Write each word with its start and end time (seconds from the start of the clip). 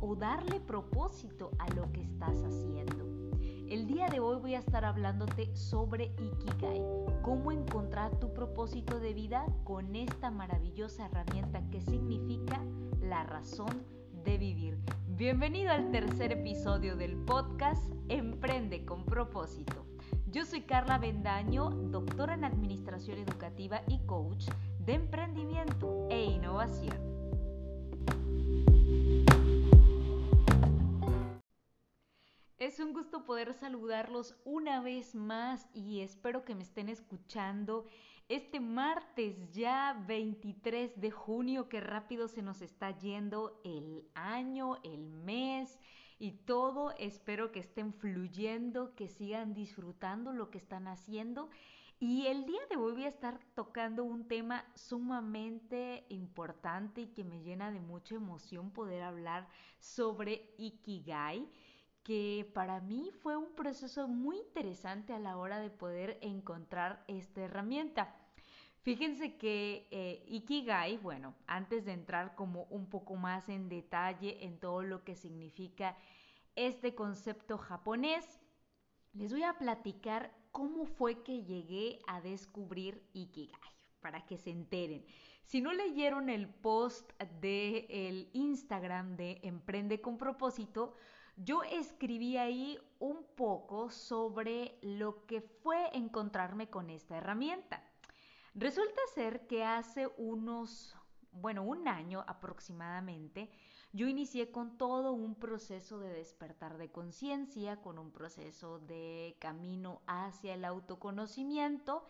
o 0.00 0.16
darle 0.16 0.58
propósito 0.58 1.52
a 1.58 1.68
lo 1.74 1.90
que 1.92 2.02
estás 2.02 2.36
haciendo. 2.42 3.04
El 3.68 3.86
día 3.86 4.08
de 4.08 4.18
hoy 4.18 4.40
voy 4.40 4.54
a 4.56 4.58
estar 4.58 4.84
hablándote 4.84 5.54
sobre 5.54 6.12
Ikigai, 6.18 6.82
cómo 7.22 7.52
encontrar 7.52 8.18
tu 8.18 8.34
propósito 8.34 8.98
de 8.98 9.14
vida 9.14 9.46
con 9.62 9.94
esta 9.94 10.32
maravillosa 10.32 11.06
herramienta 11.06 11.62
que 11.70 11.80
significa 11.80 12.60
la 13.00 13.22
razón 13.22 13.84
de 14.24 14.38
vivir. 14.38 14.76
Bienvenido 15.06 15.70
al 15.70 15.92
tercer 15.92 16.32
episodio 16.32 16.96
del 16.96 17.16
podcast 17.16 17.92
Emprende 18.08 18.84
con 18.84 19.04
propósito. 19.04 19.86
Yo 20.32 20.44
soy 20.44 20.62
Carla 20.62 20.98
Bendaño, 20.98 21.70
doctora 21.70 22.34
en 22.34 22.44
Administración 22.44 23.18
Educativa 23.18 23.82
y 23.86 24.00
coach 24.00 24.48
de 24.80 24.94
emprendimiento 24.94 26.08
e 26.10 26.24
innovación. 26.24 27.13
Es 32.58 32.78
un 32.78 32.92
gusto 32.92 33.24
poder 33.24 33.52
saludarlos 33.52 34.36
una 34.44 34.80
vez 34.80 35.16
más 35.16 35.68
y 35.74 36.02
espero 36.02 36.44
que 36.44 36.54
me 36.54 36.62
estén 36.62 36.88
escuchando 36.88 37.84
este 38.28 38.60
martes 38.60 39.50
ya 39.50 40.04
23 40.06 41.00
de 41.00 41.10
junio, 41.10 41.68
que 41.68 41.80
rápido 41.80 42.28
se 42.28 42.42
nos 42.42 42.62
está 42.62 42.96
yendo 42.96 43.60
el 43.64 44.08
año, 44.14 44.78
el 44.84 45.10
mes 45.10 45.80
y 46.20 46.30
todo. 46.30 46.92
Espero 46.92 47.50
que 47.50 47.58
estén 47.58 47.92
fluyendo, 47.92 48.94
que 48.94 49.08
sigan 49.08 49.52
disfrutando 49.52 50.32
lo 50.32 50.50
que 50.50 50.58
están 50.58 50.86
haciendo. 50.86 51.50
Y 51.98 52.26
el 52.26 52.46
día 52.46 52.60
de 52.70 52.76
hoy 52.76 52.92
voy 52.92 53.04
a 53.04 53.08
estar 53.08 53.40
tocando 53.56 54.04
un 54.04 54.28
tema 54.28 54.64
sumamente 54.74 56.06
importante 56.08 57.00
y 57.00 57.06
que 57.08 57.24
me 57.24 57.42
llena 57.42 57.72
de 57.72 57.80
mucha 57.80 58.14
emoción 58.14 58.70
poder 58.70 59.02
hablar 59.02 59.48
sobre 59.80 60.54
Ikigai 60.56 61.48
que 62.04 62.48
para 62.54 62.80
mí 62.80 63.10
fue 63.22 63.36
un 63.36 63.54
proceso 63.54 64.06
muy 64.06 64.36
interesante 64.36 65.14
a 65.14 65.18
la 65.18 65.38
hora 65.38 65.58
de 65.58 65.70
poder 65.70 66.18
encontrar 66.20 67.02
esta 67.08 67.40
herramienta. 67.40 68.14
Fíjense 68.82 69.38
que 69.38 69.88
eh, 69.90 70.22
Ikigai, 70.28 70.98
bueno, 70.98 71.34
antes 71.46 71.86
de 71.86 71.92
entrar 71.92 72.34
como 72.34 72.64
un 72.64 72.90
poco 72.90 73.16
más 73.16 73.48
en 73.48 73.70
detalle 73.70 74.44
en 74.44 74.60
todo 74.60 74.82
lo 74.82 75.02
que 75.02 75.16
significa 75.16 75.96
este 76.54 76.94
concepto 76.94 77.56
japonés, 77.56 78.38
les 79.14 79.32
voy 79.32 79.42
a 79.42 79.56
platicar 79.56 80.36
cómo 80.52 80.84
fue 80.84 81.22
que 81.22 81.44
llegué 81.44 82.00
a 82.06 82.20
descubrir 82.20 83.02
Ikigai, 83.14 83.58
para 84.02 84.26
que 84.26 84.36
se 84.36 84.50
enteren. 84.50 85.06
Si 85.44 85.62
no 85.62 85.72
leyeron 85.72 86.28
el 86.28 86.48
post 86.48 87.10
de 87.40 87.86
el 87.88 88.28
Instagram 88.34 89.16
de 89.16 89.40
Emprende 89.42 90.02
con 90.02 90.18
propósito, 90.18 90.94
yo 91.36 91.62
escribí 91.62 92.36
ahí 92.36 92.78
un 92.98 93.24
poco 93.36 93.90
sobre 93.90 94.78
lo 94.82 95.26
que 95.26 95.40
fue 95.40 95.90
encontrarme 95.96 96.70
con 96.70 96.90
esta 96.90 97.16
herramienta. 97.16 97.82
Resulta 98.54 99.00
ser 99.14 99.46
que 99.46 99.64
hace 99.64 100.08
unos, 100.16 100.96
bueno, 101.32 101.64
un 101.64 101.88
año 101.88 102.24
aproximadamente, 102.26 103.50
yo 103.92 104.08
inicié 104.08 104.50
con 104.50 104.76
todo 104.76 105.12
un 105.12 105.34
proceso 105.34 105.98
de 105.98 106.12
despertar 106.12 106.78
de 106.78 106.90
conciencia, 106.90 107.80
con 107.80 107.98
un 107.98 108.10
proceso 108.10 108.80
de 108.80 109.36
camino 109.40 110.02
hacia 110.06 110.54
el 110.54 110.64
autoconocimiento 110.64 112.04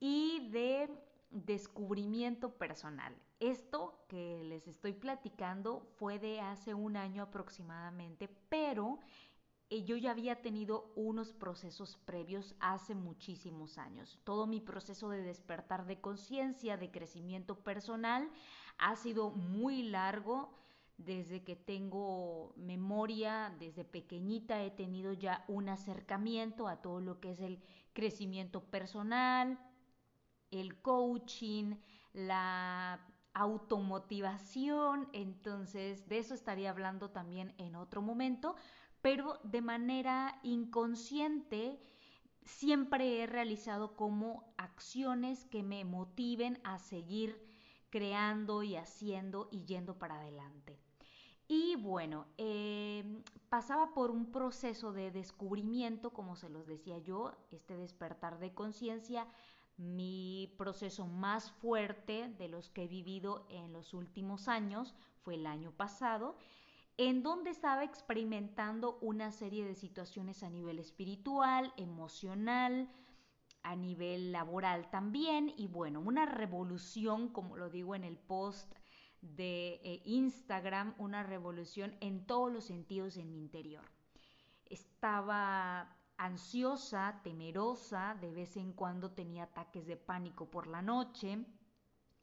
y 0.00 0.48
de 0.50 0.88
descubrimiento 1.30 2.56
personal. 2.56 3.14
Esto 3.40 4.04
que 4.08 4.42
les 4.44 4.66
estoy 4.66 4.92
platicando 4.92 5.86
fue 5.96 6.18
de 6.18 6.40
hace 6.40 6.74
un 6.74 6.96
año 6.96 7.22
aproximadamente, 7.22 8.28
pero 8.48 8.98
eh, 9.70 9.84
yo 9.84 9.96
ya 9.96 10.12
había 10.12 10.40
tenido 10.40 10.92
unos 10.96 11.32
procesos 11.32 11.98
previos 12.04 12.54
hace 12.58 12.94
muchísimos 12.94 13.76
años. 13.76 14.18
Todo 14.24 14.46
mi 14.46 14.60
proceso 14.60 15.10
de 15.10 15.22
despertar 15.22 15.86
de 15.86 16.00
conciencia, 16.00 16.76
de 16.76 16.90
crecimiento 16.90 17.56
personal, 17.56 18.30
ha 18.78 18.96
sido 18.96 19.30
muy 19.30 19.82
largo. 19.82 20.54
Desde 20.96 21.44
que 21.44 21.54
tengo 21.54 22.52
memoria, 22.56 23.54
desde 23.60 23.84
pequeñita 23.84 24.64
he 24.64 24.72
tenido 24.72 25.12
ya 25.12 25.44
un 25.46 25.68
acercamiento 25.68 26.66
a 26.66 26.82
todo 26.82 27.00
lo 27.00 27.20
que 27.20 27.30
es 27.30 27.40
el 27.40 27.62
crecimiento 27.92 28.64
personal, 28.64 29.60
el 30.50 30.80
coaching, 30.80 31.76
la 32.12 33.00
automotivación, 33.34 35.08
entonces 35.12 36.08
de 36.08 36.18
eso 36.18 36.34
estaría 36.34 36.70
hablando 36.70 37.10
también 37.10 37.54
en 37.58 37.76
otro 37.76 38.02
momento, 38.02 38.56
pero 39.00 39.38
de 39.44 39.60
manera 39.62 40.40
inconsciente 40.42 41.80
siempre 42.44 43.22
he 43.22 43.26
realizado 43.26 43.94
como 43.94 44.52
acciones 44.56 45.44
que 45.44 45.62
me 45.62 45.84
motiven 45.84 46.60
a 46.64 46.78
seguir 46.78 47.46
creando 47.90 48.62
y 48.62 48.76
haciendo 48.76 49.48
y 49.50 49.64
yendo 49.64 49.98
para 49.98 50.16
adelante. 50.16 50.78
Y 51.46 51.76
bueno, 51.76 52.26
eh, 52.36 53.22
pasaba 53.48 53.94
por 53.94 54.10
un 54.10 54.30
proceso 54.30 54.92
de 54.92 55.10
descubrimiento, 55.10 56.12
como 56.12 56.36
se 56.36 56.50
los 56.50 56.66
decía 56.66 56.98
yo, 56.98 57.32
este 57.50 57.76
despertar 57.76 58.38
de 58.38 58.52
conciencia, 58.52 59.26
mi 59.78 60.52
proceso 60.58 61.06
más 61.06 61.52
fuerte 61.52 62.28
de 62.36 62.48
los 62.48 62.68
que 62.68 62.84
he 62.84 62.88
vivido 62.88 63.46
en 63.48 63.72
los 63.72 63.94
últimos 63.94 64.48
años 64.48 64.94
fue 65.22 65.36
el 65.36 65.46
año 65.46 65.70
pasado, 65.70 66.36
en 66.96 67.22
donde 67.22 67.50
estaba 67.50 67.84
experimentando 67.84 68.98
una 69.00 69.30
serie 69.30 69.64
de 69.64 69.76
situaciones 69.76 70.42
a 70.42 70.50
nivel 70.50 70.80
espiritual, 70.80 71.72
emocional, 71.76 72.90
a 73.62 73.76
nivel 73.76 74.32
laboral 74.32 74.90
también, 74.90 75.54
y 75.56 75.68
bueno, 75.68 76.00
una 76.00 76.26
revolución, 76.26 77.28
como 77.28 77.56
lo 77.56 77.70
digo 77.70 77.94
en 77.94 78.02
el 78.02 78.16
post 78.16 78.72
de 79.20 79.80
eh, 79.84 80.02
Instagram, 80.04 80.94
una 80.98 81.22
revolución 81.22 81.96
en 82.00 82.26
todos 82.26 82.52
los 82.52 82.64
sentidos 82.64 83.16
en 83.16 83.30
mi 83.30 83.38
interior. 83.38 83.84
Estaba 84.66 85.97
ansiosa, 86.18 87.20
temerosa, 87.22 88.16
de 88.20 88.30
vez 88.30 88.56
en 88.56 88.72
cuando 88.72 89.12
tenía 89.12 89.44
ataques 89.44 89.86
de 89.86 89.96
pánico 89.96 90.50
por 90.50 90.66
la 90.66 90.82
noche. 90.82 91.46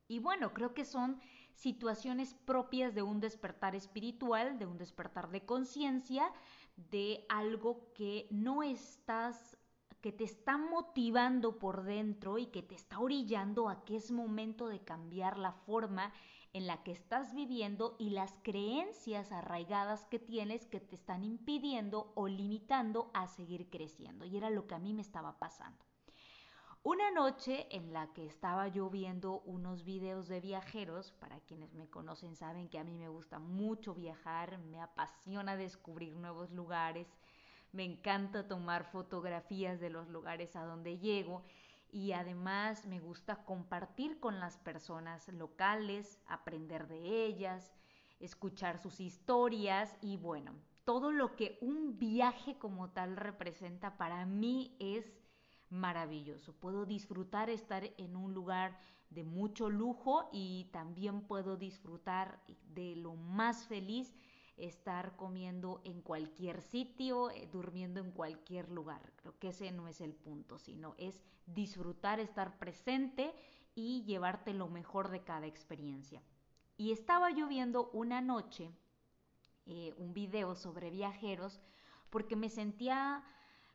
Y 0.08 0.20
bueno, 0.20 0.54
creo 0.54 0.74
que 0.74 0.86
son 0.86 1.20
situaciones 1.56 2.34
propias 2.34 2.94
de 2.94 3.02
un 3.02 3.20
despertar 3.20 3.74
espiritual, 3.74 4.60
de 4.60 4.66
un 4.66 4.78
despertar 4.78 5.32
de 5.32 5.46
conciencia, 5.46 6.32
de 6.76 7.26
algo 7.30 7.94
que 7.94 8.28
no 8.30 8.62
estás, 8.62 9.58
que 10.02 10.12
te 10.12 10.26
está 10.26 10.58
motivando 10.58 11.58
por 11.58 11.84
dentro 11.84 12.38
y 12.38 12.48
que 12.48 12.62
te 12.62 12.76
está 12.76 13.00
orillando 13.00 13.70
a 13.70 13.86
que 13.86 13.96
es 13.96 14.12
momento 14.12 14.68
de 14.68 14.84
cambiar 14.84 15.38
la 15.38 15.54
forma 15.54 16.14
en 16.56 16.68
la 16.68 16.84
que 16.84 16.94
estás 16.94 17.36
viviendo 17.36 17.98
y 18.00 18.12
las 18.12 18.34
creencias 18.42 19.34
arraigadas 19.34 20.06
que 20.06 20.20
tienes 20.20 20.66
que 20.66 20.80
te 20.80 20.96
están 20.96 21.26
impidiendo 21.26 22.14
o 22.16 22.30
limitando 22.30 23.12
a 23.14 23.28
seguir 23.28 23.70
creciendo. 23.70 24.24
Y 24.24 24.38
era 24.38 24.50
lo 24.50 24.66
que 24.66 24.74
a 24.74 24.80
mí 24.80 24.94
me 24.94 25.02
estaba 25.02 25.38
pasando. 25.38 25.84
Una 26.82 27.12
noche 27.12 27.68
en 27.76 27.92
la 27.92 28.14
que 28.14 28.26
estaba 28.26 28.70
yo 28.70 28.90
viendo 28.90 29.42
unos 29.42 29.84
videos 29.84 30.30
de 30.30 30.40
viajeros, 30.40 31.12
para 31.20 31.42
quienes 31.42 31.74
me 31.74 31.90
conocen 31.90 32.38
saben 32.38 32.70
que 32.70 32.80
a 32.80 32.86
mí 32.86 32.98
me 32.98 33.10
gusta 33.10 33.38
mucho 33.38 33.94
viajar, 33.94 34.58
me 34.60 34.80
apasiona 34.80 35.58
descubrir 35.58 36.16
nuevos 36.16 36.52
lugares, 36.52 37.08
me 37.74 37.84
encanta 37.84 38.48
tomar 38.48 38.86
fotografías 38.86 39.82
de 39.82 39.90
los 39.90 40.08
lugares 40.08 40.56
a 40.56 40.64
donde 40.64 41.00
llego 41.00 41.44
y 41.92 42.12
además 42.12 42.86
me 42.86 43.00
gusta 43.00 43.44
compartir 43.46 44.20
con 44.20 44.40
las 44.40 44.58
personas 44.58 45.28
locales, 45.30 46.20
aprender 46.28 46.88
de 46.88 47.26
ellas, 47.26 47.74
escuchar 48.20 48.78
sus 48.80 49.00
historias 49.00 49.98
y 50.02 50.18
bueno, 50.18 50.54
todo 50.84 51.12
lo 51.12 51.36
que 51.36 51.58
un 51.62 51.98
viaje 51.98 52.58
como 52.58 52.90
tal 52.92 53.18
representa 53.18 53.98
para 53.98 54.26
mí 54.26 54.76
es 54.80 55.12
maravilloso. 55.70 56.54
Puedo 56.54 56.86
disfrutar 56.86 57.50
estar 57.50 57.84
en 57.98 58.16
un 58.16 58.34
lugar 58.34 58.78
de 59.10 59.24
mucho 59.24 59.70
lujo 59.70 60.30
y 60.32 60.70
también 60.72 61.22
puedo 61.22 61.58
disfrutar 61.58 62.40
de 62.74 62.96
lo 62.96 63.16
más 63.16 63.66
feliz 63.66 64.14
estar 64.58 65.16
comiendo 65.16 65.82
en 65.84 66.02
cualquier 66.02 66.62
sitio, 66.62 67.30
eh, 67.32 67.48
durmiendo 67.52 68.00
en 68.00 68.12
cualquier 68.12 68.70
lugar. 68.70 69.14
Creo 69.18 69.38
que 69.38 69.50
ese 69.50 69.72
no 69.72 69.88
es 69.88 70.02
el 70.02 70.14
punto, 70.14 70.58
sino 70.60 70.96
es 70.98 71.22
disfrutar, 71.46 72.20
estar 72.20 72.58
presente 72.58 73.34
y 73.76 74.04
llevarte 74.04 74.54
lo 74.54 74.68
mejor 74.68 75.10
de 75.10 75.24
cada 75.24 75.46
experiencia. 75.46 76.22
Y 76.78 76.92
estaba 76.92 77.32
yo 77.32 77.48
viendo 77.48 77.90
una 77.92 78.22
noche 78.22 78.72
eh, 79.68 79.94
un 79.98 80.14
video 80.14 80.56
sobre 80.56 80.92
viajeros 80.92 81.60
porque 82.12 82.36
me 82.36 82.50
sentía 82.50 83.24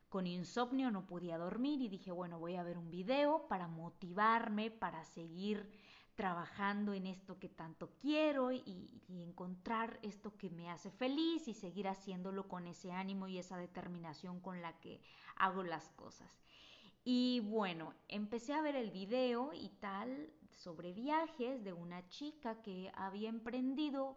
con 0.07 0.25
insomnio, 0.25 0.89
no 0.89 1.05
podía 1.05 1.37
dormir 1.37 1.81
y 1.81 1.89
dije, 1.89 2.11
bueno, 2.11 2.39
voy 2.39 2.55
a 2.55 2.63
ver 2.63 2.77
un 2.77 2.89
video 2.89 3.47
para 3.47 3.67
motivarme, 3.67 4.71
para 4.71 5.03
seguir 5.05 5.69
trabajando 6.15 6.93
en 6.93 7.07
esto 7.07 7.39
que 7.39 7.49
tanto 7.49 7.91
quiero 7.99 8.51
y, 8.51 8.89
encontrar 9.09 9.99
esto 10.03 10.37
que 10.37 10.49
me 10.49 10.69
hace 10.69 10.91
feliz 10.91 11.47
y 11.47 11.53
seguir 11.53 11.87
haciéndolo 11.87 12.47
con 12.47 12.67
ese 12.67 12.91
ánimo 12.91 13.27
y 13.27 13.37
esa 13.37 13.57
determinación 13.57 14.39
con 14.39 14.61
la 14.61 14.79
que 14.79 15.01
hago 15.35 15.63
las 15.63 15.89
cosas. 15.89 16.29
Y 17.03 17.41
bueno, 17.41 17.93
empecé 18.07 18.53
a 18.53 18.61
ver 18.61 18.75
el 18.75 18.91
video 18.91 19.51
y 19.53 19.69
tal 19.79 20.31
sobre 20.49 20.93
viajes 20.93 21.63
de 21.63 21.73
una 21.73 22.07
chica 22.09 22.61
que 22.61 22.91
había 22.95 23.29
emprendido 23.29 24.15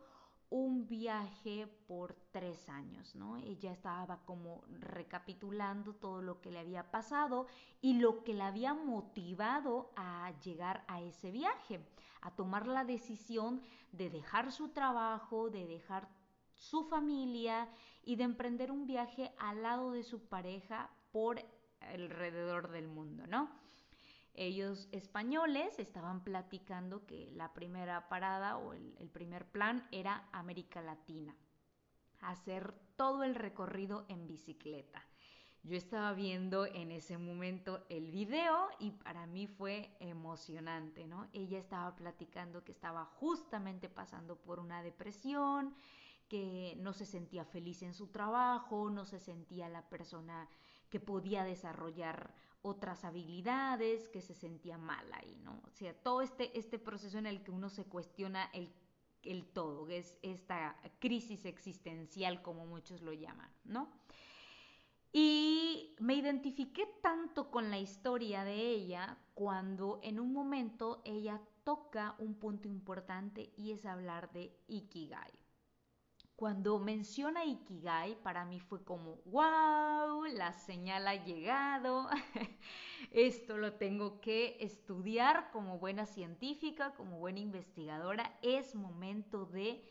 un 0.50 0.86
viaje 0.86 1.66
por 1.86 2.14
tres 2.30 2.68
años, 2.68 3.14
¿no? 3.14 3.36
Ella 3.36 3.72
estaba 3.72 4.24
como 4.24 4.62
recapitulando 4.68 5.94
todo 5.94 6.22
lo 6.22 6.40
que 6.40 6.50
le 6.50 6.60
había 6.60 6.90
pasado 6.90 7.46
y 7.80 7.98
lo 7.98 8.22
que 8.24 8.34
la 8.34 8.48
había 8.48 8.74
motivado 8.74 9.92
a 9.96 10.32
llegar 10.40 10.84
a 10.88 11.00
ese 11.00 11.30
viaje, 11.30 11.80
a 12.20 12.30
tomar 12.30 12.66
la 12.66 12.84
decisión 12.84 13.62
de 13.92 14.10
dejar 14.10 14.52
su 14.52 14.68
trabajo, 14.68 15.50
de 15.50 15.66
dejar 15.66 16.08
su 16.54 16.84
familia 16.84 17.68
y 18.02 18.16
de 18.16 18.24
emprender 18.24 18.70
un 18.70 18.86
viaje 18.86 19.32
al 19.38 19.62
lado 19.62 19.92
de 19.92 20.02
su 20.02 20.28
pareja 20.28 20.90
por 21.10 21.42
alrededor 21.80 22.70
del 22.70 22.88
mundo, 22.88 23.26
¿no? 23.26 23.63
Ellos 24.36 24.88
españoles 24.90 25.78
estaban 25.78 26.24
platicando 26.24 27.06
que 27.06 27.30
la 27.36 27.54
primera 27.54 28.08
parada 28.08 28.56
o 28.56 28.74
el, 28.74 29.08
primer 29.12 29.46
plan 29.46 29.86
era 29.92 30.28
América 30.32 30.82
Latina, 30.82 31.36
hacer 32.20 32.74
todo 32.96 33.22
el 33.22 33.36
recorrido 33.36 34.04
en 34.08 34.26
bicicleta. 34.26 35.06
Yo 35.62 35.76
estaba 35.76 36.12
viendo 36.14 36.66
en 36.66 36.90
ese 36.90 37.16
momento 37.16 37.86
el 37.88 38.10
video 38.10 38.68
y 38.80 38.90
para 38.90 39.24
mí 39.26 39.46
fue 39.46 39.96
emocionante, 40.00 41.06
¿no? 41.06 41.28
Ella 41.32 41.58
estaba 41.58 41.94
platicando 41.94 42.64
que 42.64 42.72
estaba 42.72 43.04
justamente 43.04 43.88
pasando 43.88 44.36
por 44.36 44.58
una 44.58 44.82
depresión, 44.82 45.74
que 46.28 46.76
no 46.80 46.92
se 46.92 47.06
sentía 47.06 47.44
feliz 47.44 47.82
en 47.82 47.94
su 47.94 48.08
trabajo, 48.08 48.90
no 48.90 49.04
se 49.04 49.20
sentía 49.20 49.68
la 49.68 49.88
persona 49.88 50.48
que 50.90 50.98
podía 50.98 51.44
desarrollar 51.44 52.34
otras 52.64 53.04
habilidades, 53.04 54.08
que 54.08 54.22
se 54.22 54.32
sentía 54.32 54.78
mal 54.78 55.06
ahí, 55.12 55.38
¿no? 55.44 55.60
O 55.66 55.70
sea, 55.70 55.92
todo 55.92 56.22
este, 56.22 56.58
este 56.58 56.78
proceso 56.78 57.18
en 57.18 57.26
el 57.26 57.42
que 57.42 57.50
uno 57.50 57.68
se 57.68 57.84
cuestiona 57.84 58.46
el, 58.54 58.72
el 59.22 59.44
todo, 59.44 59.86
es 59.88 60.16
esta 60.22 60.74
crisis 60.98 61.44
existencial 61.44 62.40
como 62.40 62.64
muchos 62.64 63.02
lo 63.02 63.12
llaman, 63.12 63.50
¿no? 63.64 63.92
Y 65.12 65.94
me 66.00 66.14
identifiqué 66.14 66.86
tanto 67.02 67.50
con 67.50 67.70
la 67.70 67.78
historia 67.78 68.44
de 68.44 68.70
ella 68.70 69.18
cuando 69.34 70.00
en 70.02 70.18
un 70.18 70.32
momento 70.32 71.02
ella 71.04 71.42
toca 71.64 72.16
un 72.18 72.34
punto 72.34 72.66
importante 72.66 73.52
y 73.58 73.72
es 73.72 73.84
hablar 73.84 74.32
de 74.32 74.56
Ikigai. 74.68 75.43
Cuando 76.36 76.80
menciona 76.80 77.44
Ikigai, 77.44 78.20
para 78.22 78.44
mí 78.44 78.58
fue 78.58 78.82
como, 78.82 79.20
wow, 79.26 80.24
la 80.24 80.52
señal 80.52 81.06
ha 81.06 81.24
llegado, 81.24 82.08
esto 83.12 83.56
lo 83.56 83.74
tengo 83.74 84.20
que 84.20 84.56
estudiar 84.58 85.52
como 85.52 85.78
buena 85.78 86.06
científica, 86.06 86.92
como 86.96 87.20
buena 87.20 87.38
investigadora, 87.38 88.36
es 88.42 88.74
momento 88.74 89.46
de 89.46 89.88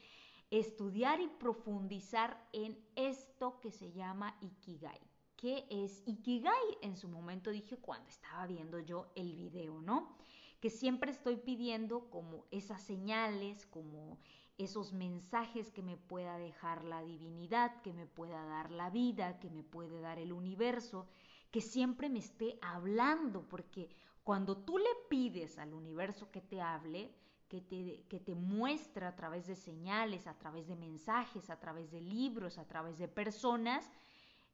estudiar 0.52 1.22
y 1.22 1.30
profundizar 1.30 2.46
en 2.52 2.78
esto 2.98 3.62
que 3.62 3.72
se 3.72 3.94
llama 3.94 4.38
Ikigai. 4.42 5.00
¿Qué 5.38 5.66
es 5.70 6.04
Ikigai? 6.06 6.78
En 6.82 6.98
su 6.98 7.08
momento 7.08 7.52
dije 7.52 7.78
cuando 7.78 8.10
estaba 8.10 8.48
viendo 8.48 8.80
yo 8.80 9.14
el 9.16 9.34
video, 9.34 9.82
¿no? 9.82 10.18
Que 10.60 10.70
siempre 10.70 11.12
estoy 11.12 11.38
pidiendo 11.38 12.10
como 12.10 12.46
esas 12.52 12.82
señales, 12.82 13.66
como 13.66 14.20
esos 14.58 14.94
mensajes 14.94 15.72
que 15.72 15.82
me 15.82 15.98
pueda 15.98 16.38
dejar 16.38 16.84
la 16.84 17.02
divinidad, 17.04 17.82
que 17.82 17.94
me 17.94 18.06
pueda 18.06 18.46
dar 18.46 18.72
la 18.72 18.90
vida, 18.90 19.40
que 19.40 19.50
me 19.50 19.64
puede 19.64 20.00
dar 20.00 20.20
el 20.20 20.32
universo, 20.32 21.08
que 21.52 21.62
siempre 21.62 22.10
me 22.10 22.20
esté 22.20 22.60
hablando, 22.62 23.48
porque 23.48 23.90
cuando 24.24 24.58
tú 24.58 24.78
le 24.78 24.90
pides 25.10 25.58
al 25.58 25.74
universo 25.74 26.32
que 26.32 26.42
te 26.42 26.62
hable, 26.62 27.14
que 27.50 27.62
te, 27.62 28.06
que 28.10 28.20
te 28.20 28.36
muestra 28.36 29.10
a 29.10 29.16
través 29.16 29.48
de 29.48 29.56
señales, 29.56 30.28
a 30.28 30.38
través 30.38 30.68
de 30.68 30.76
mensajes, 30.76 31.50
a 31.50 31.60
través 31.60 31.92
de 31.92 32.02
libros, 32.02 32.58
a 32.58 32.68
través 32.68 32.98
de 32.98 33.08
personas, 33.08 33.92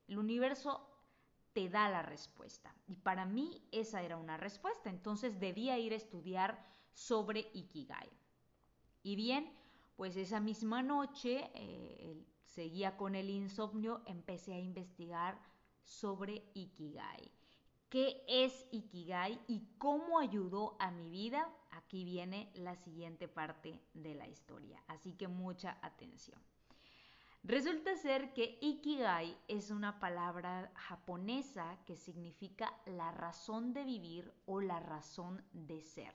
el 0.07 0.17
universo 0.17 0.85
te 1.53 1.69
da 1.69 1.89
la 1.89 2.01
respuesta. 2.01 2.73
Y 2.87 2.95
para 2.95 3.25
mí 3.25 3.61
esa 3.71 4.01
era 4.01 4.17
una 4.17 4.37
respuesta, 4.37 4.89
entonces 4.89 5.39
debía 5.39 5.77
ir 5.77 5.93
a 5.93 5.97
estudiar 5.97 6.65
sobre 6.93 7.49
Ikigai. 7.53 8.09
Y 9.03 9.15
bien, 9.15 9.58
pues 9.99 10.15
esa 10.15 10.39
misma 10.39 10.81
noche 10.81 11.51
eh, 11.55 12.25
seguía 12.45 12.95
con 12.95 13.15
el 13.15 13.29
insomnio, 13.29 14.01
empecé 14.05 14.53
a 14.53 14.57
investigar 14.57 15.37
sobre 15.83 16.41
Ikigai. 16.53 17.29
¿Qué 17.89 18.23
es 18.25 18.65
Ikigai 18.71 19.41
y 19.49 19.67
cómo 19.77 20.19
ayudó 20.19 20.77
a 20.79 20.89
mi 20.89 21.09
vida? 21.09 21.53
Aquí 21.71 22.05
viene 22.05 22.49
la 22.55 22.77
siguiente 22.77 23.27
parte 23.27 23.77
de 23.93 24.15
la 24.15 24.25
historia, 24.25 24.81
así 24.87 25.15
que 25.17 25.27
mucha 25.27 25.77
atención. 25.81 26.41
Resulta 27.43 27.93
ser 27.97 28.31
que 28.31 28.57
Ikigai 28.61 29.37
es 29.49 29.69
una 29.69 29.99
palabra 29.99 30.71
japonesa 30.75 31.77
que 31.85 31.97
significa 31.97 32.73
la 32.85 33.11
razón 33.11 33.73
de 33.73 33.83
vivir 33.83 34.33
o 34.45 34.61
la 34.61 34.79
razón 34.79 35.43
de 35.51 35.81
ser. 35.81 36.13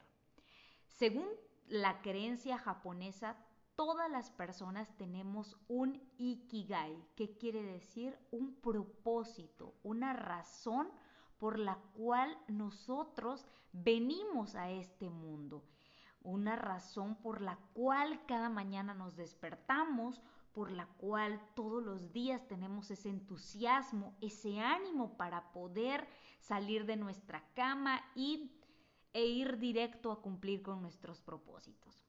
Según 0.88 1.28
la 1.66 2.00
creencia 2.00 2.56
japonesa, 2.56 3.36
todas 3.76 4.10
las 4.10 4.30
personas 4.30 4.96
tenemos 4.96 5.56
un 5.68 6.00
ikigai, 6.18 6.96
que 7.16 7.36
quiere 7.36 7.62
decir 7.62 8.18
un 8.30 8.54
propósito, 8.54 9.74
una 9.82 10.12
razón 10.12 10.88
por 11.38 11.58
la 11.58 11.76
cual 11.94 12.36
nosotros 12.48 13.46
venimos 13.72 14.54
a 14.54 14.70
este 14.70 15.10
mundo, 15.10 15.64
una 16.22 16.56
razón 16.56 17.16
por 17.16 17.40
la 17.40 17.58
cual 17.74 18.24
cada 18.26 18.48
mañana 18.48 18.94
nos 18.94 19.16
despertamos, 19.16 20.22
por 20.52 20.70
la 20.70 20.86
cual 20.86 21.40
todos 21.54 21.82
los 21.82 22.12
días 22.12 22.46
tenemos 22.46 22.90
ese 22.90 23.08
entusiasmo, 23.08 24.16
ese 24.20 24.60
ánimo 24.60 25.16
para 25.16 25.52
poder 25.52 26.06
salir 26.38 26.86
de 26.86 26.96
nuestra 26.96 27.44
cama 27.54 28.00
y, 28.14 28.52
e 29.12 29.26
ir 29.26 29.58
directo 29.58 30.12
a 30.12 30.22
cumplir 30.22 30.62
con 30.62 30.80
nuestros 30.80 31.20
propósitos. 31.20 32.03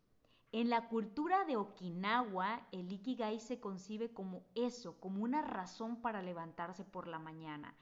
En 0.55 0.69
la 0.69 0.87
cultura 0.87 1.43
de 1.43 1.57
Okinawa, 1.57 2.65
el 2.71 2.89
Ikigai 2.89 3.41
se 3.41 3.59
concibe 3.59 4.13
como 4.13 4.45
eso, 4.55 4.97
como 5.01 5.21
una 5.21 5.41
razón 5.41 6.01
para 6.01 6.21
levantarse 6.21 6.85
por 6.85 7.09
la 7.09 7.19
mañana. 7.19 7.75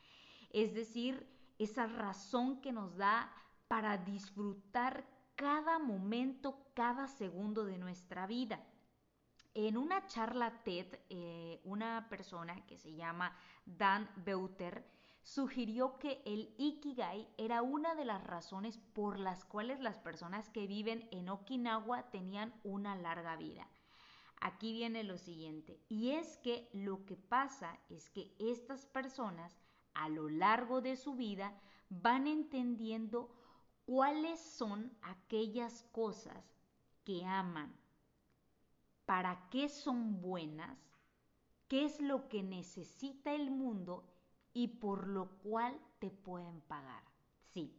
Es 0.50 0.74
decir, 0.74 1.30
esa 1.60 1.86
razón 1.86 2.62
que 2.62 2.72
nos 2.72 2.98
da 2.98 3.32
para 3.68 4.00
disfrutar 4.00 5.06
cada 5.36 5.78
momento, 5.78 6.66
cada 6.74 7.08
segundo 7.08 7.64
de 7.64 7.78
nuestra 7.78 8.26
vida. 8.26 8.66
En 9.54 9.78
una 9.78 10.08
charla 10.08 10.64
TED, 10.64 10.98
eh, 11.12 11.62
una 11.66 12.10
persona 12.10 12.66
que 12.66 12.80
se 12.80 12.96
llama 12.96 13.38
Dan 13.68 14.10
Beuter 14.16 14.84
sugirió 15.24 15.98
que 16.00 16.22
el 16.26 16.54
Ikigai 16.58 17.28
era 17.38 17.62
una 17.62 17.96
de 17.96 18.06
las 18.06 18.24
razones 18.24 18.78
por 18.94 19.18
las 19.18 19.46
cuales 19.46 19.80
las 19.80 19.98
personas 19.98 20.50
que 20.50 20.68
viven 20.68 21.08
en 21.12 21.30
Okinawa 21.30 22.12
tenían 22.12 22.54
una 22.64 22.96
larga 22.96 23.38
vida. 23.38 23.68
Aquí 24.42 24.74
viene 24.74 25.04
lo 25.04 25.18
siguiente, 25.18 25.80
y 25.88 26.12
es 26.12 26.38
que 26.38 26.70
lo 26.74 27.06
que 27.06 27.16
pasa 27.16 27.80
es 27.90 28.10
que 28.10 28.36
estas 28.38 28.86
personas 28.86 29.58
a 29.94 30.10
lo 30.10 30.28
largo 30.28 30.82
de 30.82 30.98
su 30.98 31.16
vida 31.16 31.58
van 31.90 32.28
entendiendo 32.28 33.34
cuáles 33.86 34.42
son 34.42 34.92
aquellas 35.02 35.84
cosas 35.94 36.44
que 37.06 37.24
aman, 37.24 37.74
para 39.06 39.48
qué 39.50 39.70
son 39.70 40.22
buenas, 40.22 40.78
qué 41.70 41.86
es 41.86 42.02
lo 42.02 42.28
que 42.28 42.44
necesita 42.44 43.34
el 43.34 43.50
mundo 43.50 44.13
y 44.54 44.68
por 44.68 45.08
lo 45.08 45.30
cual 45.40 45.80
te 46.00 46.10
pueden 46.10 46.62
pagar. 46.62 47.04
Sí, 47.54 47.76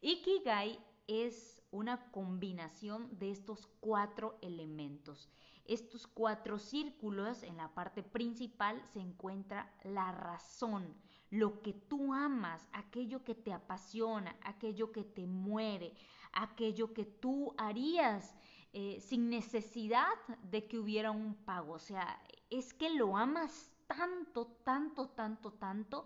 Ikigai 0.00 0.78
es 1.06 1.62
una 1.70 2.10
combinación 2.10 3.16
de 3.18 3.30
estos 3.30 3.66
cuatro 3.80 4.38
elementos. 4.42 5.30
Estos 5.64 6.06
cuatro 6.06 6.58
círculos, 6.58 7.42
en 7.42 7.56
la 7.56 7.74
parte 7.74 8.02
principal 8.02 8.80
se 8.92 9.00
encuentra 9.00 9.74
la 9.84 10.12
razón, 10.12 10.94
lo 11.30 11.60
que 11.60 11.72
tú 11.72 12.14
amas, 12.14 12.68
aquello 12.72 13.24
que 13.24 13.34
te 13.34 13.52
apasiona, 13.52 14.36
aquello 14.42 14.92
que 14.92 15.02
te 15.02 15.26
muere, 15.26 15.94
aquello 16.32 16.92
que 16.94 17.04
tú 17.04 17.54
harías 17.58 18.36
eh, 18.72 19.00
sin 19.00 19.28
necesidad 19.28 20.14
de 20.44 20.66
que 20.68 20.78
hubiera 20.78 21.10
un 21.10 21.34
pago. 21.34 21.74
O 21.74 21.78
sea, 21.78 22.22
es 22.50 22.72
que 22.74 22.90
lo 22.90 23.16
amas 23.16 23.72
tanto, 23.86 24.46
tanto, 24.64 25.08
tanto, 25.10 25.52
tanto, 25.52 26.04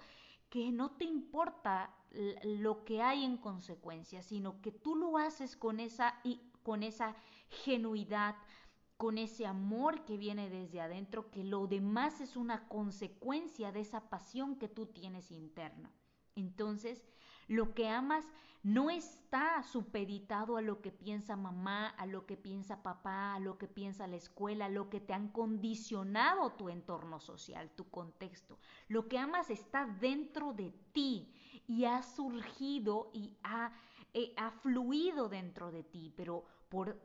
que 0.49 0.71
no 0.73 0.93
te 0.93 1.05
importa 1.05 1.95
lo 2.43 2.85
que 2.85 3.03
hay 3.03 3.25
en 3.25 3.37
consecuencia, 3.37 4.23
sino 4.23 4.61
que 4.61 4.73
tú 4.73 4.97
lo 4.97 5.17
haces 5.17 5.57
con 5.57 5.79
esa, 5.81 6.21
con 6.63 6.83
esa 6.83 7.15
genuidad, 7.49 8.37
con 8.97 9.17
ese 9.17 9.47
amor 9.47 10.05
que 10.05 10.17
viene 10.17 10.51
desde 10.51 10.81
adentro, 10.81 11.31
que 11.31 11.45
lo 11.45 11.67
demás 11.67 12.21
es 12.21 12.37
una 12.37 12.69
consecuencia 12.69 13.73
de 13.73 13.81
esa 13.81 14.11
pasión 14.11 14.57
que 14.57 14.69
tú 14.69 14.87
tienes 14.87 15.31
interna. 15.31 15.91
Entonces, 16.35 17.03
lo 17.50 17.75
que 17.75 17.88
amas 17.88 18.33
no 18.62 18.90
está 18.90 19.61
supeditado 19.64 20.57
a 20.57 20.62
lo 20.62 20.80
que 20.80 20.92
piensa 20.92 21.35
mamá, 21.35 21.88
a 21.88 22.07
lo 22.07 22.25
que 22.25 22.37
piensa 22.37 22.85
papá, 22.85 23.35
a 23.35 23.40
lo 23.40 23.59
que 23.59 23.66
piensa 23.66 24.07
la 24.07 24.14
escuela, 24.14 24.66
a 24.66 24.69
lo 24.69 24.88
que 24.88 25.00
te 25.00 25.14
han 25.14 25.28
condicionado 25.28 26.52
tu 26.52 26.69
entorno 26.69 27.19
social, 27.19 27.69
tu 27.73 27.90
contexto. 27.90 28.57
Lo 28.87 29.09
que 29.09 29.19
amas 29.19 29.50
está 29.50 29.85
dentro 29.85 30.52
de 30.52 30.71
ti 30.92 31.35
y 31.66 31.87
ha 31.87 32.04
surgido 32.04 33.11
y 33.12 33.37
ha, 33.42 33.73
eh, 34.14 34.33
ha 34.37 34.52
fluido 34.52 35.28
dentro 35.28 35.73
de 35.73 35.83
ti, 35.83 36.12
pero 36.16 36.45
por 36.69 37.00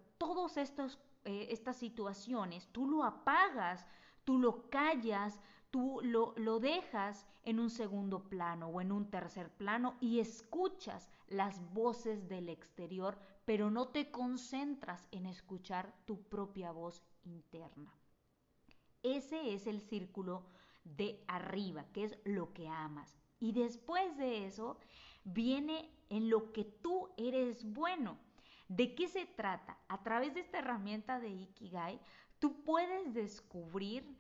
estos 0.58 1.00
eh, 1.24 1.48
estas 1.50 1.78
situaciones, 1.78 2.68
tú 2.72 2.86
lo 2.88 3.04
apagas, 3.04 3.88
tú 4.26 4.38
lo 4.38 4.70
callas, 4.70 5.42
tú 5.72 6.00
lo, 6.04 6.34
lo 6.38 6.60
dejas 6.60 7.26
en 7.44 7.60
un 7.60 7.70
segundo 7.70 8.24
plano 8.30 8.68
o 8.68 8.82
en 8.82 8.92
un 8.92 9.10
tercer 9.10 9.50
plano 9.50 9.98
y 10.00 10.20
escuchas 10.20 11.10
las 11.28 11.62
voces 11.74 12.28
del 12.28 12.50
exterior, 12.50 13.18
pero 13.46 13.70
no 13.70 13.90
te 13.90 14.12
concentras 14.12 15.08
en 15.12 15.26
escuchar 15.26 15.94
tu 16.06 16.22
propia 16.24 16.72
voz 16.72 17.04
interna. 17.24 17.94
Ese 19.04 19.54
es 19.54 19.68
el 19.68 19.82
círculo 19.82 20.44
de 20.84 21.24
arriba, 21.28 21.86
que 21.94 22.06
es 22.06 22.18
lo 22.24 22.54
que 22.54 22.68
amas. 22.68 23.16
Y 23.40 23.52
después 23.52 24.18
de 24.18 24.46
eso 24.46 24.78
viene 25.24 25.92
en 26.10 26.30
lo 26.30 26.52
que 26.54 26.64
tú 26.64 27.10
eres 27.18 27.72
bueno. 27.74 28.18
¿De 28.68 28.96
qué 28.96 29.08
se 29.08 29.26
trata? 29.26 29.78
A 29.88 30.02
través 30.02 30.34
de 30.34 30.40
esta 30.40 30.60
herramienta 30.60 31.20
de 31.20 31.30
Ikigai, 31.30 32.00
tú 32.40 32.64
puedes 32.64 33.14
descubrir 33.14 34.18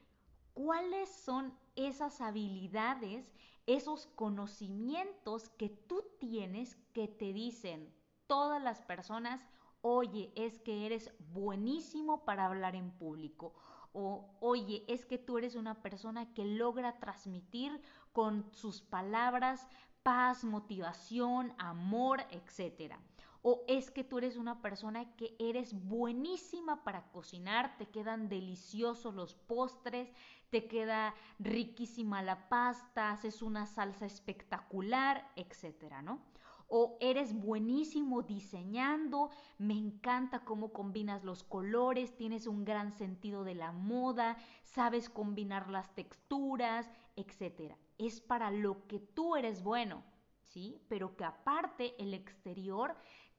cuáles 0.55 1.09
son 1.09 1.53
esas 1.75 2.21
habilidades, 2.21 3.31
esos 3.67 4.07
conocimientos 4.07 5.49
que 5.49 5.69
tú 5.69 6.03
tienes 6.19 6.75
que 6.93 7.07
te 7.07 7.33
dicen 7.33 7.93
todas 8.25 8.63
las 8.63 8.81
personas, 8.81 9.45
oye, 9.81 10.31
es 10.35 10.57
que 10.59 10.87
eres 10.87 11.11
buenísimo 11.33 12.25
para 12.25 12.45
hablar 12.45 12.75
en 12.75 12.89
público. 12.91 13.53
O, 13.93 14.29
oye, 14.39 14.83
es 14.87 15.05
que 15.05 15.17
tú 15.17 15.37
eres 15.37 15.55
una 15.55 15.81
persona 15.83 16.33
que 16.33 16.45
logra 16.45 16.99
transmitir 16.99 17.81
con 18.13 18.51
sus 18.53 18.81
palabras 18.81 19.67
paz, 20.03 20.43
motivación, 20.43 21.53
amor, 21.57 22.21
etcétera 22.31 22.99
o 23.47 23.63
es 23.67 23.91
que 23.91 24.03
tú 24.03 24.17
eres 24.17 24.37
una 24.37 24.59
persona 24.63 25.15
que 25.17 25.35
eres 25.37 25.71
buenísima 25.87 26.83
para 26.83 27.11
cocinar, 27.11 27.77
te 27.77 27.85
quedan 27.85 28.27
deliciosos 28.27 29.13
los 29.13 29.35
postres, 29.35 30.11
te 30.49 30.65
queda 30.65 31.13
riquísima 31.37 32.23
la 32.23 32.49
pasta, 32.49 33.11
haces 33.11 33.43
una 33.43 33.67
salsa 33.67 34.07
espectacular, 34.07 35.31
etcétera, 35.35 36.01
¿no? 36.01 36.23
O 36.67 36.97
eres 36.99 37.39
buenísimo 37.39 38.23
diseñando, 38.23 39.29
me 39.59 39.77
encanta 39.77 40.43
cómo 40.43 40.73
combinas 40.73 41.23
los 41.23 41.43
colores, 41.43 42.15
tienes 42.17 42.47
un 42.47 42.65
gran 42.65 42.93
sentido 42.93 43.43
de 43.43 43.53
la 43.53 43.71
moda, 43.71 44.37
sabes 44.63 45.07
combinar 45.07 45.69
las 45.69 45.93
texturas, 45.93 46.89
etcétera. 47.15 47.77
Es 47.99 48.21
para 48.21 48.49
lo 48.49 48.87
que 48.87 48.99
tú 48.99 49.35
eres 49.35 49.61
bueno, 49.61 50.03
¿sí? 50.41 50.81
Pero 50.87 51.15
que 51.15 51.25
aparte 51.25 52.01
el 52.01 52.15
exterior 52.15 52.95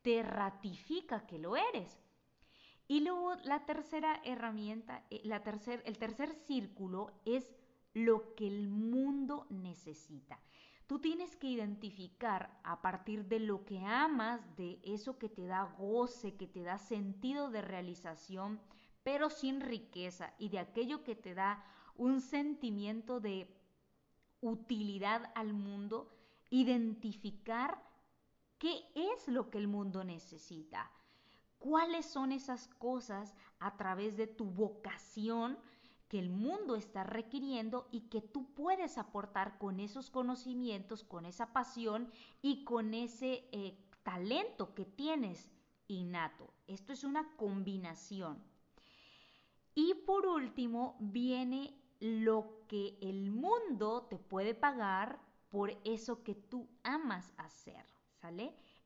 te 0.06 0.22
ratifica 0.22 1.26
que 1.26 1.36
lo 1.36 1.56
eres. 1.56 2.00
Y 2.86 3.00
luego 3.00 3.34
la 3.42 3.66
tercera 3.66 4.20
herramienta, 4.24 5.04
eh, 5.10 5.20
la 5.24 5.42
tercer, 5.42 5.82
el 5.84 5.98
tercer 5.98 6.32
círculo 6.32 7.10
es 7.24 7.52
lo 7.92 8.36
que 8.36 8.46
el 8.46 8.68
mundo 8.68 9.48
necesita. 9.50 10.38
Tú 10.86 11.00
tienes 11.00 11.34
que 11.34 11.48
identificar 11.48 12.60
a 12.62 12.82
partir 12.82 13.24
de 13.24 13.40
lo 13.40 13.64
que 13.64 13.80
amas, 13.80 14.40
de 14.54 14.78
eso 14.84 15.18
que 15.18 15.28
te 15.28 15.44
da 15.44 15.74
goce, 15.76 16.36
que 16.36 16.46
te 16.46 16.62
da 16.62 16.78
sentido 16.78 17.50
de 17.50 17.62
realización, 17.62 18.60
pero 19.02 19.28
sin 19.28 19.60
riqueza, 19.60 20.34
y 20.38 20.50
de 20.50 20.60
aquello 20.60 21.02
que 21.02 21.16
te 21.16 21.34
da 21.34 21.64
un 21.96 22.20
sentimiento 22.20 23.18
de 23.18 23.52
utilidad 24.40 25.32
al 25.34 25.52
mundo, 25.52 26.16
identificar 26.48 27.82
¿Qué 28.58 28.84
es 28.94 29.28
lo 29.28 29.50
que 29.50 29.58
el 29.58 29.68
mundo 29.68 30.02
necesita? 30.02 30.90
¿Cuáles 31.58 32.06
son 32.06 32.32
esas 32.32 32.68
cosas 32.68 33.34
a 33.58 33.76
través 33.76 34.16
de 34.16 34.26
tu 34.26 34.46
vocación 34.46 35.58
que 36.08 36.18
el 36.18 36.30
mundo 36.30 36.76
está 36.76 37.04
requiriendo 37.04 37.88
y 37.90 38.02
que 38.08 38.22
tú 38.22 38.54
puedes 38.54 38.96
aportar 38.96 39.58
con 39.58 39.78
esos 39.80 40.10
conocimientos, 40.10 41.04
con 41.04 41.26
esa 41.26 41.52
pasión 41.52 42.10
y 42.40 42.64
con 42.64 42.94
ese 42.94 43.48
eh, 43.52 43.76
talento 44.02 44.74
que 44.74 44.86
tienes 44.86 45.50
innato? 45.88 46.54
Esto 46.66 46.94
es 46.94 47.04
una 47.04 47.36
combinación. 47.36 48.42
Y 49.74 49.92
por 50.06 50.26
último 50.26 50.96
viene 50.98 51.78
lo 52.00 52.64
que 52.68 52.96
el 53.02 53.30
mundo 53.30 54.06
te 54.08 54.18
puede 54.18 54.54
pagar 54.54 55.20
por 55.50 55.76
eso 55.84 56.22
que 56.22 56.34
tú 56.34 56.68
amas 56.82 57.30
hacer. 57.36 57.95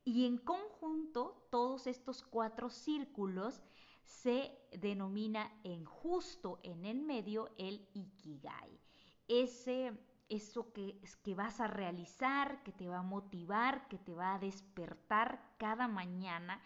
Y 0.03 0.25
en 0.25 0.37
conjunto, 0.37 1.47
todos 1.49 1.87
estos 1.87 2.23
cuatro 2.23 2.69
círculos 2.69 3.61
se 4.03 4.51
denomina 4.71 5.51
en 5.63 5.85
justo 5.85 6.59
en 6.63 6.85
el 6.85 7.01
medio 7.01 7.49
el 7.57 7.87
Ikigai. 7.93 8.79
Ese, 9.27 9.93
eso 10.29 10.71
que, 10.73 10.99
que 11.23 11.35
vas 11.35 11.59
a 11.59 11.67
realizar, 11.67 12.61
que 12.63 12.71
te 12.71 12.87
va 12.87 12.99
a 12.99 13.03
motivar, 13.03 13.87
que 13.87 13.97
te 13.97 14.13
va 14.13 14.35
a 14.35 14.39
despertar 14.39 15.55
cada 15.57 15.87
mañana 15.87 16.61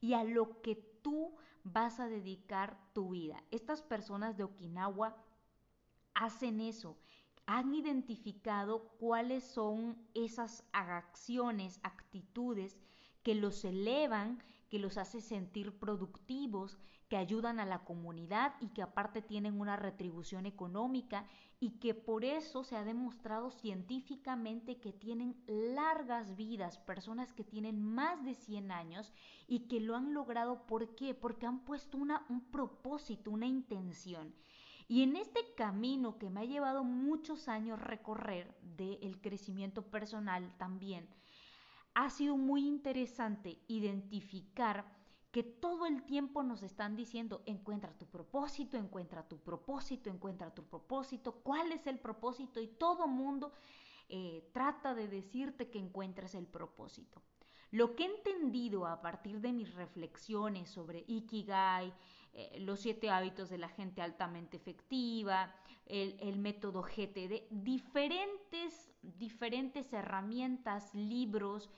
y 0.00 0.14
a 0.14 0.24
lo 0.24 0.60
que 0.62 0.76
tú 1.02 1.36
vas 1.64 2.00
a 2.00 2.08
dedicar 2.08 2.78
tu 2.92 3.10
vida. 3.10 3.42
Estas 3.50 3.82
personas 3.82 4.36
de 4.36 4.44
Okinawa 4.44 5.16
hacen 6.14 6.60
eso 6.60 6.96
han 7.52 7.74
identificado 7.74 8.90
cuáles 9.00 9.42
son 9.42 9.98
esas 10.14 10.62
acciones, 10.72 11.80
actitudes 11.82 12.78
que 13.24 13.34
los 13.34 13.64
elevan, 13.64 14.40
que 14.68 14.78
los 14.78 14.96
hace 14.96 15.20
sentir 15.20 15.76
productivos, 15.76 16.78
que 17.08 17.16
ayudan 17.16 17.58
a 17.58 17.66
la 17.66 17.82
comunidad 17.82 18.54
y 18.60 18.68
que 18.68 18.82
aparte 18.82 19.20
tienen 19.20 19.60
una 19.60 19.74
retribución 19.74 20.46
económica 20.46 21.26
y 21.58 21.80
que 21.80 21.92
por 21.92 22.24
eso 22.24 22.62
se 22.62 22.76
ha 22.76 22.84
demostrado 22.84 23.50
científicamente 23.50 24.78
que 24.78 24.92
tienen 24.92 25.34
largas 25.48 26.36
vidas, 26.36 26.78
personas 26.78 27.32
que 27.32 27.42
tienen 27.42 27.82
más 27.82 28.24
de 28.24 28.34
100 28.34 28.70
años 28.70 29.12
y 29.48 29.66
que 29.66 29.80
lo 29.80 29.96
han 29.96 30.14
logrado. 30.14 30.68
¿Por 30.68 30.94
qué? 30.94 31.14
Porque 31.14 31.46
han 31.46 31.64
puesto 31.64 31.98
una, 31.98 32.24
un 32.28 32.42
propósito, 32.42 33.32
una 33.32 33.46
intención. 33.46 34.32
Y 34.90 35.04
en 35.04 35.14
este 35.14 35.54
camino 35.54 36.18
que 36.18 36.30
me 36.30 36.40
ha 36.40 36.44
llevado 36.44 36.82
muchos 36.82 37.46
años 37.46 37.80
recorrer 37.80 38.52
del 38.76 39.20
crecimiento 39.20 39.82
personal 39.82 40.52
también, 40.58 41.08
ha 41.94 42.10
sido 42.10 42.36
muy 42.36 42.66
interesante 42.66 43.62
identificar 43.68 44.84
que 45.30 45.44
todo 45.44 45.86
el 45.86 46.02
tiempo 46.02 46.42
nos 46.42 46.64
están 46.64 46.96
diciendo, 46.96 47.40
encuentra 47.46 47.96
tu 47.96 48.06
propósito, 48.06 48.76
encuentra 48.76 49.28
tu 49.28 49.38
propósito, 49.38 50.10
encuentra 50.10 50.52
tu 50.52 50.64
propósito, 50.64 51.36
cuál 51.44 51.70
es 51.70 51.86
el 51.86 52.00
propósito 52.00 52.60
y 52.60 52.66
todo 52.66 53.06
mundo 53.06 53.52
eh, 54.08 54.50
trata 54.52 54.92
de 54.92 55.06
decirte 55.06 55.70
que 55.70 55.78
encuentres 55.78 56.34
el 56.34 56.48
propósito. 56.48 57.22
Lo 57.70 57.94
que 57.94 58.02
he 58.02 58.06
entendido 58.06 58.88
a 58.88 59.00
partir 59.00 59.40
de 59.40 59.52
mis 59.52 59.72
reflexiones 59.74 60.68
sobre 60.68 61.04
Ikigai, 61.06 61.94
eh, 62.32 62.58
los 62.60 62.80
siete 62.80 63.10
hábitos 63.10 63.50
de 63.50 63.58
la 63.58 63.68
gente 63.68 64.02
altamente 64.02 64.56
efectiva, 64.56 65.54
el, 65.86 66.38
método 66.38 66.82
GTD, 66.82 67.48
diferentes, 67.50 68.92
diferentes 69.02 69.92
herramientas, 69.92 70.94
libros, 70.94 71.68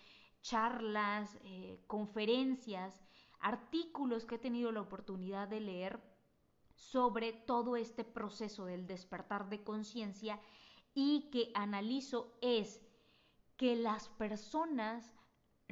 charlas, 0.42 1.38
eh, 1.44 1.80
conferencias, 1.86 3.00
artículos 3.40 4.26
que 4.26 4.34
he 4.34 4.38
tenido 4.38 4.70
la 4.70 4.82
oportunidad 4.82 5.48
de 5.48 5.60
leer 5.60 6.00
sobre 6.74 7.32
todo 7.32 7.76
este 7.76 8.04
proceso 8.04 8.66
del 8.66 8.86
despertar 8.86 9.48
de 9.48 9.62
conciencia 9.62 10.40
y 10.94 11.30
que 11.30 11.50
analizo 11.54 12.36
es 12.42 12.82
que 13.56 13.76
las 13.76 14.08
personas 14.10 15.12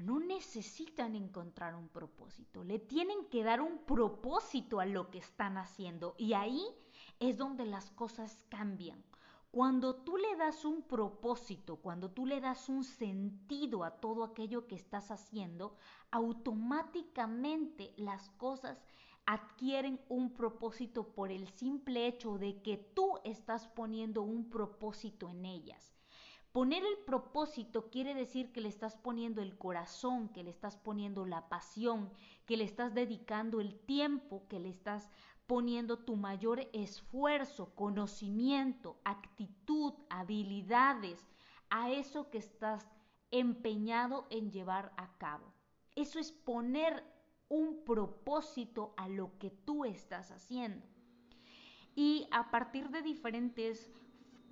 no 0.00 0.18
necesitan 0.20 1.14
encontrar 1.14 1.74
un 1.74 1.88
propósito, 1.88 2.64
le 2.64 2.78
tienen 2.78 3.26
que 3.26 3.44
dar 3.44 3.60
un 3.60 3.78
propósito 3.78 4.80
a 4.80 4.86
lo 4.86 5.10
que 5.10 5.18
están 5.18 5.58
haciendo 5.58 6.14
y 6.18 6.32
ahí 6.32 6.64
es 7.18 7.36
donde 7.36 7.66
las 7.66 7.90
cosas 7.90 8.44
cambian. 8.48 9.04
Cuando 9.50 9.96
tú 9.96 10.16
le 10.16 10.36
das 10.36 10.64
un 10.64 10.82
propósito, 10.82 11.76
cuando 11.76 12.10
tú 12.10 12.24
le 12.24 12.40
das 12.40 12.68
un 12.68 12.84
sentido 12.84 13.82
a 13.82 14.00
todo 14.00 14.22
aquello 14.22 14.68
que 14.68 14.76
estás 14.76 15.10
haciendo, 15.10 15.74
automáticamente 16.12 17.92
las 17.96 18.30
cosas 18.30 18.78
adquieren 19.26 20.00
un 20.08 20.34
propósito 20.34 21.12
por 21.12 21.30
el 21.30 21.48
simple 21.48 22.06
hecho 22.06 22.38
de 22.38 22.62
que 22.62 22.76
tú 22.76 23.18
estás 23.24 23.66
poniendo 23.68 24.22
un 24.22 24.48
propósito 24.48 25.28
en 25.28 25.44
ellas. 25.44 25.99
Poner 26.52 26.82
el 26.84 26.98
propósito 27.04 27.90
quiere 27.90 28.12
decir 28.12 28.50
que 28.52 28.60
le 28.60 28.68
estás 28.68 28.96
poniendo 28.96 29.40
el 29.40 29.56
corazón, 29.56 30.28
que 30.30 30.42
le 30.42 30.50
estás 30.50 30.76
poniendo 30.76 31.24
la 31.24 31.48
pasión, 31.48 32.10
que 32.44 32.56
le 32.56 32.64
estás 32.64 32.92
dedicando 32.92 33.60
el 33.60 33.78
tiempo, 33.78 34.48
que 34.48 34.58
le 34.58 34.68
estás 34.68 35.10
poniendo 35.46 36.00
tu 36.00 36.16
mayor 36.16 36.68
esfuerzo, 36.72 37.72
conocimiento, 37.76 39.00
actitud, 39.04 39.94
habilidades 40.08 41.24
a 41.70 41.90
eso 41.90 42.30
que 42.30 42.38
estás 42.38 42.88
empeñado 43.30 44.26
en 44.30 44.50
llevar 44.50 44.92
a 44.96 45.16
cabo. 45.18 45.52
Eso 45.94 46.18
es 46.18 46.32
poner 46.32 47.04
un 47.48 47.84
propósito 47.84 48.92
a 48.96 49.08
lo 49.08 49.38
que 49.38 49.50
tú 49.50 49.84
estás 49.84 50.32
haciendo. 50.32 50.84
Y 51.94 52.26
a 52.32 52.50
partir 52.50 52.90
de 52.90 53.02
diferentes 53.02 53.90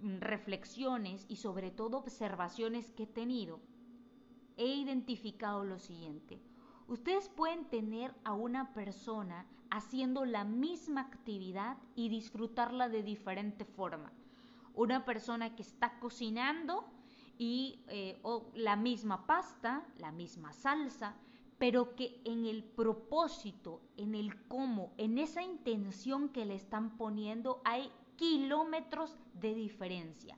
reflexiones 0.02 1.26
y 1.28 1.36
sobre 1.36 1.70
todo 1.70 1.98
observaciones 1.98 2.90
que 2.92 3.04
he 3.04 3.06
tenido, 3.06 3.60
he 4.56 4.66
identificado 4.66 5.64
lo 5.64 5.78
siguiente. 5.78 6.40
Ustedes 6.86 7.28
pueden 7.28 7.66
tener 7.66 8.14
a 8.24 8.32
una 8.32 8.72
persona 8.72 9.46
haciendo 9.70 10.24
la 10.24 10.44
misma 10.44 11.02
actividad 11.02 11.76
y 11.94 12.08
disfrutarla 12.08 12.88
de 12.88 13.02
diferente 13.02 13.64
forma. 13.64 14.12
Una 14.74 15.04
persona 15.04 15.54
que 15.54 15.62
está 15.62 15.98
cocinando 15.98 16.84
y 17.36 17.80
eh, 17.88 18.20
la 18.54 18.76
misma 18.76 19.26
pasta, 19.26 19.86
la 19.98 20.12
misma 20.12 20.52
salsa, 20.52 21.14
pero 21.58 21.94
que 21.94 22.20
en 22.24 22.46
el 22.46 22.64
propósito, 22.64 23.82
en 23.96 24.14
el 24.14 24.46
cómo, 24.46 24.92
en 24.96 25.18
esa 25.18 25.42
intención 25.42 26.28
que 26.28 26.46
le 26.46 26.54
están 26.54 26.96
poniendo 26.96 27.60
hay 27.64 27.90
kilómetros 28.18 29.16
de 29.34 29.54
diferencia. 29.54 30.36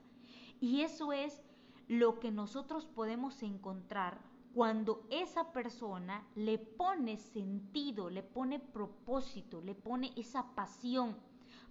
Y 0.61 0.81
eso 0.81 1.11
es 1.11 1.41
lo 1.87 2.19
que 2.19 2.31
nosotros 2.31 2.85
podemos 2.85 3.41
encontrar 3.41 4.21
cuando 4.53 5.07
esa 5.09 5.51
persona 5.51 6.23
le 6.35 6.59
pone 6.59 7.17
sentido, 7.17 8.09
le 8.09 8.21
pone 8.21 8.59
propósito, 8.59 9.61
le 9.61 9.73
pone 9.73 10.13
esa 10.15 10.53
pasión. 10.53 11.17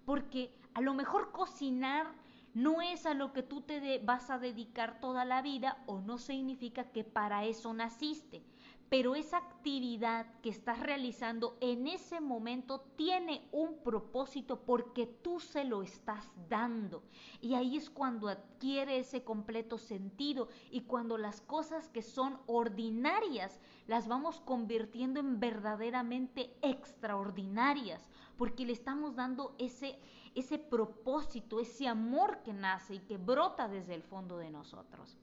Porque 0.04 0.52
a 0.74 0.80
lo 0.80 0.94
mejor 0.94 1.30
cocinar 1.30 2.12
no 2.54 2.82
es 2.82 3.06
a 3.06 3.14
lo 3.14 3.32
que 3.32 3.44
tú 3.44 3.60
te 3.60 4.00
vas 4.00 4.30
a 4.30 4.38
dedicar 4.38 4.98
toda 4.98 5.24
la 5.24 5.42
vida 5.42 5.82
o 5.86 6.00
no 6.00 6.18
significa 6.18 6.90
que 6.90 7.04
para 7.04 7.44
eso 7.44 7.72
naciste 7.72 8.42
pero 8.90 9.14
esa 9.14 9.36
actividad 9.36 10.26
que 10.42 10.50
estás 10.50 10.80
realizando 10.80 11.56
en 11.60 11.86
ese 11.86 12.20
momento 12.20 12.80
tiene 12.96 13.48
un 13.52 13.78
propósito 13.84 14.62
porque 14.62 15.06
tú 15.06 15.38
se 15.38 15.64
lo 15.64 15.84
estás 15.84 16.32
dando. 16.48 17.04
Y 17.40 17.54
ahí 17.54 17.76
es 17.76 17.88
cuando 17.88 18.28
adquiere 18.28 18.98
ese 18.98 19.22
completo 19.22 19.78
sentido 19.78 20.48
y 20.72 20.80
cuando 20.82 21.18
las 21.18 21.40
cosas 21.40 21.88
que 21.88 22.02
son 22.02 22.40
ordinarias 22.46 23.60
las 23.86 24.08
vamos 24.08 24.40
convirtiendo 24.40 25.20
en 25.20 25.38
verdaderamente 25.38 26.52
extraordinarias, 26.60 28.08
porque 28.36 28.66
le 28.66 28.72
estamos 28.72 29.14
dando 29.14 29.54
ese, 29.58 30.00
ese 30.34 30.58
propósito, 30.58 31.60
ese 31.60 31.86
amor 31.86 32.42
que 32.42 32.52
nace 32.52 32.96
y 32.96 32.98
que 32.98 33.18
brota 33.18 33.68
desde 33.68 33.94
el 33.94 34.02
fondo 34.02 34.36
de 34.36 34.50
nosotros. 34.50 35.16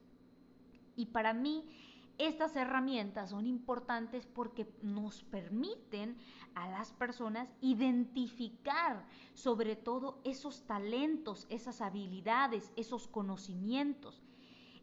Y 0.96 1.06
para 1.06 1.34
mí, 1.34 1.64
estas 2.18 2.56
herramientas 2.56 3.30
son 3.30 3.46
importantes 3.46 4.26
porque 4.26 4.68
nos 4.82 5.24
permiten 5.24 6.18
a 6.56 6.68
las 6.70 6.92
personas 6.94 7.48
identificar 7.62 9.06
sobre 9.34 9.76
todo 9.76 10.20
esos 10.24 10.66
talentos, 10.66 11.46
esas 11.50 11.82
habilidades, 11.82 12.72
esos 12.76 13.08
conocimientos. 13.08 14.24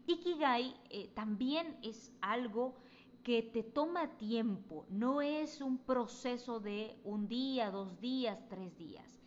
Ikigai 0.07 0.75
eh, 0.89 1.09
también 1.13 1.77
es 1.81 2.13
algo 2.21 2.75
que 3.23 3.41
te 3.41 3.63
toma 3.63 4.17
tiempo, 4.17 4.85
no 4.87 5.19
es 5.19 5.59
un 5.59 5.79
proceso 5.79 6.59
de 6.59 6.95
un 7.03 7.27
día, 7.27 7.71
dos 7.71 7.99
días, 7.99 8.37
tres 8.49 8.77
días. 8.77 9.19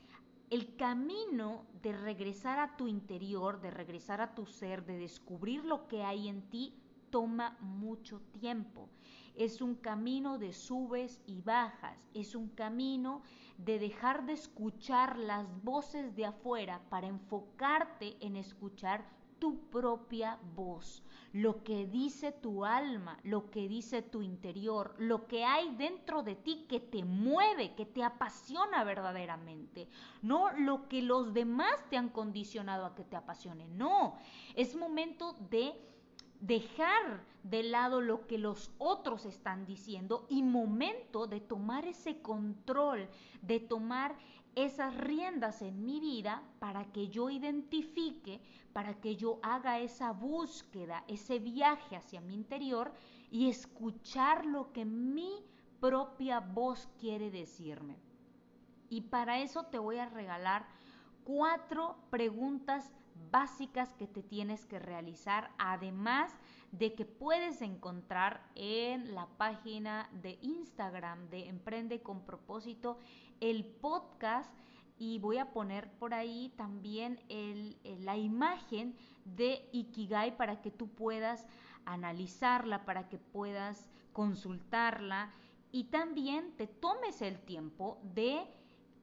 El 0.51 0.77
camino 0.77 1.67
de 1.83 1.93
regresar 1.93 2.61
a 2.61 2.77
tu 2.77 2.87
interior, 2.87 3.61
de 3.61 3.73
regresar 3.73 4.21
a 4.21 4.35
tu 4.35 4.47
ser, 4.47 4.87
de 4.87 4.99
descubrir 4.99 5.65
lo 5.65 5.89
que 5.89 6.05
hay 6.05 6.29
en 6.29 6.49
ti, 6.49 6.75
toma 7.11 7.57
mucho 7.61 8.21
tiempo. 8.41 8.89
Es 9.35 9.61
un 9.61 9.75
camino 9.77 10.39
de 10.39 10.53
subes 10.53 11.21
y 11.27 11.41
bajas, 11.43 11.97
es 12.15 12.35
un 12.35 12.49
camino 12.49 13.23
de 13.57 13.79
dejar 13.79 14.27
de 14.27 14.33
escuchar 14.33 15.19
las 15.19 15.47
voces 15.63 16.15
de 16.17 16.27
afuera 16.27 16.81
para 16.91 17.07
enfocarte 17.07 18.17
en 18.21 18.37
escuchar 18.37 19.05
tu 19.39 19.59
propia 19.71 20.39
voz, 20.55 21.03
lo 21.33 21.63
que 21.63 21.87
dice 21.87 22.33
tu 22.33 22.65
alma, 22.65 23.19
lo 23.23 23.51
que 23.51 23.69
dice 23.69 24.03
tu 24.03 24.23
interior, 24.23 24.95
lo 24.99 25.27
que 25.27 25.45
hay 25.45 25.75
dentro 25.77 26.23
de 26.23 26.35
ti 26.35 26.67
que 26.69 26.81
te 26.81 27.05
mueve, 27.05 27.75
que 27.75 27.87
te 27.87 28.03
apasiona 28.03 28.85
verdaderamente, 28.85 29.89
no 30.23 30.51
lo 30.53 30.89
que 30.89 31.03
los 31.03 31.33
demás 31.33 31.75
te 31.89 31.97
han 31.97 32.09
condicionado 32.09 32.87
a 32.87 32.95
que 32.95 33.05
te 33.05 33.17
apasione, 33.17 33.69
no, 33.69 34.17
es 34.55 34.75
momento 34.75 35.35
de 35.51 35.73
dejar 36.41 37.25
de 37.43 37.63
lado 37.63 38.01
lo 38.01 38.27
que 38.27 38.39
los 38.39 38.71
otros 38.79 39.25
están 39.25 39.65
diciendo 39.65 40.27
y 40.29 40.43
momento 40.43 41.27
de 41.27 41.41
tomar 41.41 41.87
ese 41.87 42.21
control, 42.21 43.09
de 43.43 43.61
tomar 43.61 44.17
esas 44.55 44.97
riendas 44.97 45.63
en 45.63 45.85
mi 45.85 46.01
vida 46.01 46.43
para 46.59 46.85
que 46.93 47.09
yo 47.09 47.31
identifique, 47.31 48.41
para 48.73 49.01
que 49.01 49.17
yo 49.17 49.39
haga 49.43 49.79
esa 49.79 50.13
búsqueda, 50.13 51.05
ese 51.07 51.39
viaje 51.39 51.97
hacia 51.97 52.21
mi 52.21 52.35
interior 52.35 52.93
y 53.31 53.49
escuchar 53.49 54.47
lo 54.47 54.73
que 54.73 54.85
mi 54.85 55.45
propia 55.81 56.41
voz 56.41 56.89
quiere 56.99 57.31
decirme. 57.31 57.97
Y 58.89 59.03
para 59.03 59.39
eso 59.39 59.65
te 59.65 59.79
voy 59.79 59.99
a 59.99 60.09
regalar 60.09 60.67
cuatro 61.25 61.97
preguntas 62.11 62.91
básicas 63.31 63.93
que 63.95 64.07
te 64.07 64.23
tienes 64.23 64.65
que 64.67 64.79
realizar, 64.79 65.51
además 65.59 66.33
de 66.73 66.95
que 66.95 67.05
puedes 67.05 67.63
encontrar 67.63 68.51
en 68.55 69.15
la 69.15 69.27
página 69.37 70.09
de 70.23 70.39
Instagram 70.43 71.29
de 71.31 71.49
Emprende 71.49 72.03
con 72.03 72.25
propósito 72.25 72.99
el 73.41 73.65
podcast. 73.65 74.53
Y 75.01 75.21
voy 75.21 75.39
a 75.39 75.53
poner 75.53 75.93
por 75.93 76.13
ahí 76.13 76.53
también 76.57 77.21
la 78.01 78.17
imagen 78.17 78.97
de 79.25 79.69
Ikigai 79.73 80.37
para 80.37 80.61
que 80.61 80.73
tú 80.73 80.89
puedas 80.89 81.47
analizarla, 81.85 82.85
para 82.85 83.09
que 83.09 83.19
puedas 83.19 83.89
consultarla. 84.13 85.33
Y 85.71 85.85
también 85.85 86.57
te 86.57 86.67
tomes 86.67 87.23
el 87.23 87.39
tiempo 87.39 88.01
de 88.03 88.45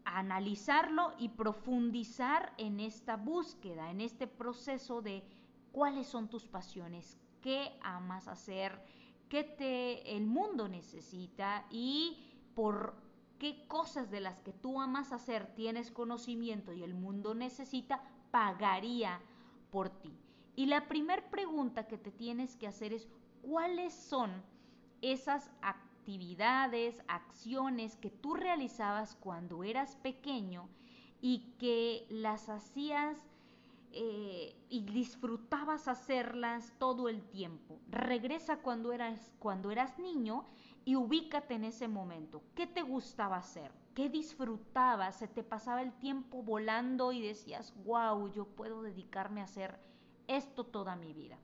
analizarlo 0.06 1.14
y 1.18 1.30
profundizar 1.30 2.54
en 2.58 2.80
esta 2.80 3.18
búsqueda, 3.18 3.90
en 3.90 4.02
este 4.02 4.28
proceso 4.28 5.02
de 5.02 5.24
cuáles 5.72 6.08
son 6.08 6.30
tus 6.30 6.48
pasiones, 6.48 7.18
qué 7.42 7.78
amas 7.82 8.28
hacer, 8.28 8.80
qué 9.28 9.44
te 9.44 10.16
el 10.16 10.26
mundo 10.26 10.68
necesita 10.68 11.66
y 11.70 12.24
por 12.54 12.96
qué 13.40 13.68
cosas 13.68 14.10
de 14.10 14.22
las 14.22 14.40
que 14.40 14.54
tú 14.54 14.80
amas 14.80 15.12
hacer 15.12 15.54
tienes 15.56 15.92
conocimiento 15.92 16.72
y 16.72 16.84
el 16.84 16.94
mundo 16.94 17.34
necesita, 17.34 18.02
pagaría 18.32 19.20
por 19.72 19.90
ti. 19.90 20.18
Y 20.56 20.68
la 20.68 20.88
primera 20.88 21.30
pregunta 21.30 21.88
que 21.88 21.98
te 21.98 22.12
tienes 22.12 22.56
que 22.56 22.68
hacer 22.68 22.94
es 22.94 23.10
cuáles 23.42 23.94
son 23.94 24.32
esas 25.02 25.52
actividades, 26.06 27.02
acciones 27.08 27.96
que 27.96 28.12
tú 28.12 28.36
realizabas 28.36 29.16
cuando 29.16 29.64
eras 29.64 29.96
pequeño 29.96 30.70
y 31.20 31.56
que 31.58 32.06
las 32.12 32.48
hacías 32.48 33.18
eh, 33.92 34.56
y 34.70 34.82
disfrutabas 34.82 35.88
hacerlas 35.88 36.72
todo 36.78 37.10
el 37.10 37.24
tiempo. 37.24 37.80
Regresa 37.90 38.58
cuando 38.58 38.94
eras, 38.94 39.34
cuando 39.40 39.72
eras 39.72 39.98
niño 39.98 40.46
y 40.86 40.96
ubícate 40.96 41.56
en 41.56 41.64
ese 41.64 41.88
momento. 41.88 42.44
¿Qué 42.54 42.68
te 42.68 42.84
gustaba 42.84 43.38
hacer? 43.38 43.72
¿Qué 43.96 44.08
disfrutabas? 44.08 45.16
Se 45.16 45.28
te 45.28 45.42
pasaba 45.42 45.82
el 45.82 45.92
tiempo 45.94 46.44
volando 46.44 47.14
y 47.14 47.22
decías, 47.24 47.74
wow, 47.84 48.32
yo 48.32 48.46
puedo 48.46 48.84
dedicarme 48.84 49.42
a 49.42 49.46
hacer 49.46 49.80
esto 50.28 50.68
toda 50.68 50.96
mi 50.96 51.14
vida. 51.14 51.40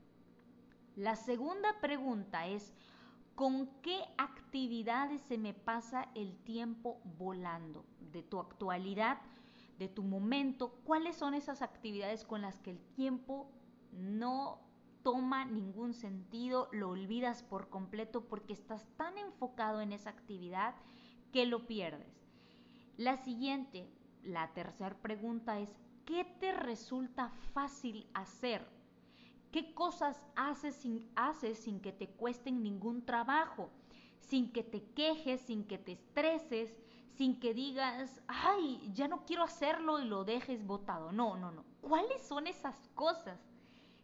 La 0.96 1.16
segunda 1.16 1.80
pregunta 1.80 2.46
es, 2.48 2.74
¿Con 3.36 3.68
qué 3.82 4.00
actividades 4.18 5.22
se 5.22 5.38
me 5.38 5.54
pasa 5.54 6.10
el 6.16 6.38
tiempo 6.44 7.02
volando? 7.18 7.86
De 8.12 8.24
tu 8.24 8.40
actualidad, 8.40 9.20
de 9.80 9.88
tu 9.88 10.04
momento, 10.04 10.80
cuáles 10.84 11.16
son 11.16 11.34
esas 11.34 11.62
actividades 11.62 12.24
con 12.24 12.42
las 12.42 12.60
que 12.60 12.72
el 12.72 12.80
tiempo 12.94 13.50
no 13.92 14.60
toma 15.04 15.46
ningún 15.46 15.94
sentido, 15.94 16.70
lo 16.72 16.90
olvidas 16.90 17.42
por 17.42 17.70
completo 17.70 18.28
porque 18.28 18.54
estás 18.54 18.86
tan 18.98 19.18
enfocado 19.18 19.82
en 19.82 19.94
esa 19.94 20.12
actividad 20.12 20.76
que 21.32 21.46
lo 21.46 21.66
pierdes. 21.66 22.22
La 22.98 23.18
siguiente, 23.18 23.90
la 24.24 24.54
tercera 24.54 24.96
pregunta 25.02 25.60
es, 25.60 25.76
¿qué 26.06 26.26
te 26.40 26.52
resulta 26.52 27.30
fácil 27.54 28.08
hacer? 28.14 28.68
¿Qué 29.52 29.74
cosas 29.74 30.24
haces 30.38 30.76
sin, 30.76 31.82
que 31.82 31.92
te 31.92 32.08
cuesten 32.08 32.64
ningún 32.64 33.06
trabajo? 33.06 33.70
Sin 34.20 34.54
que 34.54 34.64
te 34.64 34.82
quejes, 34.94 35.42
sin 35.42 35.66
que 35.66 35.78
te 35.78 35.92
estreses, 35.92 36.74
sin 37.18 37.38
que 37.38 37.54
digas, 37.54 38.22
ay, 38.28 38.90
ya 38.94 39.10
no 39.10 39.26
quiero 39.26 39.44
hacerlo 39.44 40.00
y 40.00 40.06
lo 40.06 40.24
dejes 40.24 40.66
botado. 40.66 41.12
No, 41.12 41.36
no, 41.36 41.52
no. 41.52 41.66
¿Cuáles 41.82 42.22
son 42.22 42.48
esas 42.48 42.88
cosas 42.96 43.42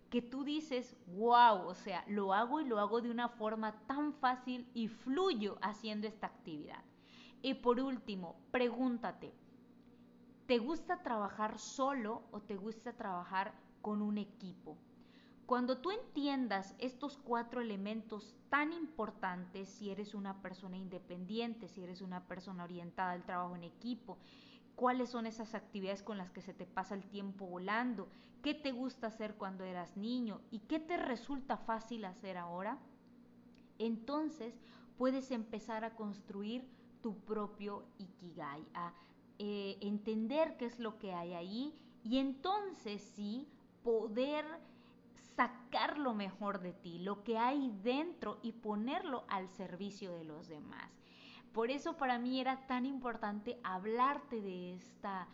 que 0.10 0.22
tú 0.22 0.44
dices, 0.44 0.98
wow, 1.08 1.66
o 1.66 1.76
sea, 1.76 2.04
lo 2.08 2.34
hago 2.34 2.60
y 2.60 2.66
lo 2.66 2.80
hago 2.80 3.00
de 3.00 3.10
una 3.10 3.30
forma 3.30 3.72
tan 3.88 4.14
fácil 4.14 4.70
y 4.74 4.90
fluyo 4.90 5.58
haciendo 5.62 6.08
esta 6.08 6.28
actividad? 6.28 6.84
Y 7.42 7.54
por 7.54 7.80
último, 7.80 8.36
pregúntate, 8.52 9.34
¿te 10.46 10.58
gusta 10.58 11.04
trabajar 11.04 11.58
solo 11.58 12.24
o 12.32 12.42
te 12.42 12.58
gusta 12.58 12.92
trabajar 12.92 13.54
con 13.82 14.02
un 14.02 14.18
equipo? 14.18 14.78
Cuando 15.48 15.78
tú 15.78 15.92
entiendas 15.92 16.76
estos 16.78 17.18
cuatro 17.18 17.62
elementos 17.62 18.36
tan 18.50 18.74
importantes, 18.74 19.70
si 19.70 19.90
eres 19.90 20.14
una 20.14 20.42
persona 20.42 20.76
independiente, 20.76 21.70
si 21.70 21.82
eres 21.82 22.02
una 22.02 22.28
persona 22.28 22.66
orientada 22.66 23.14
al 23.14 23.24
trabajo 23.24 23.56
en 23.56 23.64
equipo, 23.64 24.18
cuáles 24.76 25.10
son 25.10 25.26
esas 25.26 25.56
actividades 25.56 26.04
con 26.04 26.18
las 26.18 26.32
que 26.32 26.42
se 26.42 26.54
te 26.54 26.66
pasa 26.66 26.96
el 26.96 27.08
tiempo 27.08 27.46
volando, 27.46 28.10
qué 28.44 28.56
te 28.56 28.74
gusta 28.74 29.08
hacer 29.08 29.36
cuando 29.36 29.64
eras 29.64 29.96
niño 29.96 30.42
y 30.52 30.60
qué 30.60 30.82
te 30.82 30.98
resulta 30.98 31.56
fácil 31.56 32.04
hacer 32.04 32.36
ahora, 32.36 32.78
entonces 33.80 34.60
puedes 34.98 35.32
empezar 35.32 35.86
a 35.86 35.96
construir 35.96 36.70
tu 37.02 37.20
propio 37.24 37.86
ikigai, 38.00 38.68
a 38.74 38.94
eh, 39.40 39.78
entender 39.80 40.58
qué 40.58 40.66
es 40.66 40.78
lo 40.78 41.00
que 41.00 41.14
hay 41.14 41.36
ahí 41.36 41.74
y 42.04 42.18
entonces 42.18 43.02
sí 43.16 43.48
poder 43.82 44.46
sacar 45.38 46.00
lo 46.00 46.16
mejor 46.16 46.60
de 46.60 46.74
ti, 46.74 46.98
lo 46.98 47.24
que 47.24 47.38
hay 47.38 47.72
dentro 47.84 48.40
y 48.42 48.54
ponerlo 48.54 49.24
al 49.30 49.48
servicio 49.50 50.12
de 50.14 50.24
los 50.24 50.48
demás. 50.48 50.92
Por 51.54 51.70
eso 51.70 51.96
para 51.96 52.18
mí 52.18 52.42
era 52.42 52.66
tan 52.66 52.86
importante 52.88 53.60
hablarte 53.64 54.42
de 54.42 54.74
esta, 54.74 55.28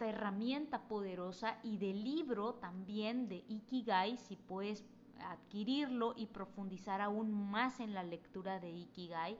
herramienta 0.00 0.88
poderosa 0.88 1.58
y 1.62 1.78
del 1.78 2.02
libro 2.02 2.54
también 2.54 3.28
de 3.28 3.44
Ikigai, 3.48 4.16
si 4.16 4.36
puedes 4.36 4.84
adquirirlo 5.20 6.14
y 6.16 6.26
profundizar 6.26 7.00
aún 7.00 7.32
más 7.50 7.78
en 7.80 7.94
la 7.94 8.02
lectura 8.02 8.58
de 8.58 8.70
Ikigai 8.70 9.38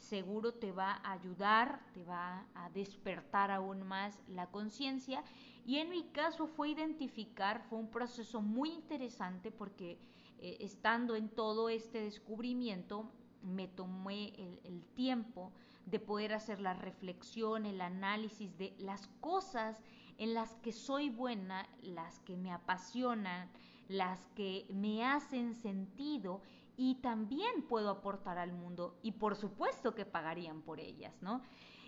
seguro 0.00 0.54
te 0.54 0.72
va 0.72 1.00
a 1.04 1.12
ayudar, 1.12 1.80
te 1.92 2.02
va 2.04 2.46
a 2.54 2.70
despertar 2.70 3.50
aún 3.50 3.86
más 3.86 4.18
la 4.28 4.46
conciencia. 4.50 5.22
Y 5.64 5.76
en 5.76 5.90
mi 5.90 6.04
caso 6.04 6.46
fue 6.46 6.70
identificar, 6.70 7.62
fue 7.68 7.78
un 7.78 7.90
proceso 7.90 8.40
muy 8.40 8.70
interesante 8.70 9.50
porque 9.50 9.98
eh, 10.38 10.56
estando 10.60 11.14
en 11.14 11.28
todo 11.28 11.68
este 11.68 12.00
descubrimiento, 12.00 13.12
me 13.42 13.68
tomé 13.68 14.28
el, 14.36 14.60
el 14.64 14.84
tiempo 14.94 15.52
de 15.86 15.98
poder 15.98 16.32
hacer 16.34 16.60
la 16.60 16.74
reflexión, 16.74 17.66
el 17.66 17.80
análisis 17.80 18.56
de 18.58 18.74
las 18.78 19.06
cosas 19.20 19.82
en 20.18 20.34
las 20.34 20.54
que 20.56 20.72
soy 20.72 21.08
buena, 21.08 21.68
las 21.80 22.20
que 22.20 22.36
me 22.36 22.52
apasionan, 22.52 23.50
las 23.88 24.26
que 24.36 24.66
me 24.70 25.04
hacen 25.04 25.54
sentido 25.54 26.42
y 26.82 26.94
también 26.94 27.60
puedo 27.68 27.90
aportar 27.90 28.38
al 28.38 28.54
mundo 28.54 28.98
y 29.02 29.12
por 29.12 29.36
supuesto 29.36 29.94
que 29.94 30.06
pagarían 30.06 30.62
por 30.62 30.80
ellas, 30.80 31.20
¿no? 31.20 31.42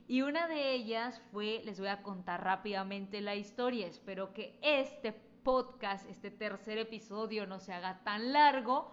Y 0.06 0.20
una 0.20 0.46
de 0.48 0.74
ellas 0.74 1.22
fue, 1.32 1.62
les 1.64 1.80
voy 1.80 1.88
a 1.88 2.02
contar 2.02 2.44
rápidamente 2.44 3.22
la 3.22 3.34
historia, 3.34 3.86
espero 3.86 4.34
que 4.34 4.58
este 4.60 5.12
podcast, 5.12 6.06
este 6.10 6.30
tercer 6.30 6.76
episodio 6.76 7.46
no 7.46 7.58
se 7.58 7.72
haga 7.72 8.04
tan 8.04 8.34
largo, 8.34 8.90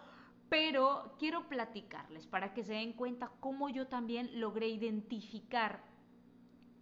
pero 0.48 1.18
quiero 1.20 1.50
platicarles 1.50 2.26
para 2.28 2.54
que 2.54 2.64
se 2.64 2.76
den 2.76 2.94
cuenta 2.94 3.34
cómo 3.42 3.68
yo 3.68 3.88
también 3.88 4.40
logré 4.40 4.70
identificar 4.70 5.84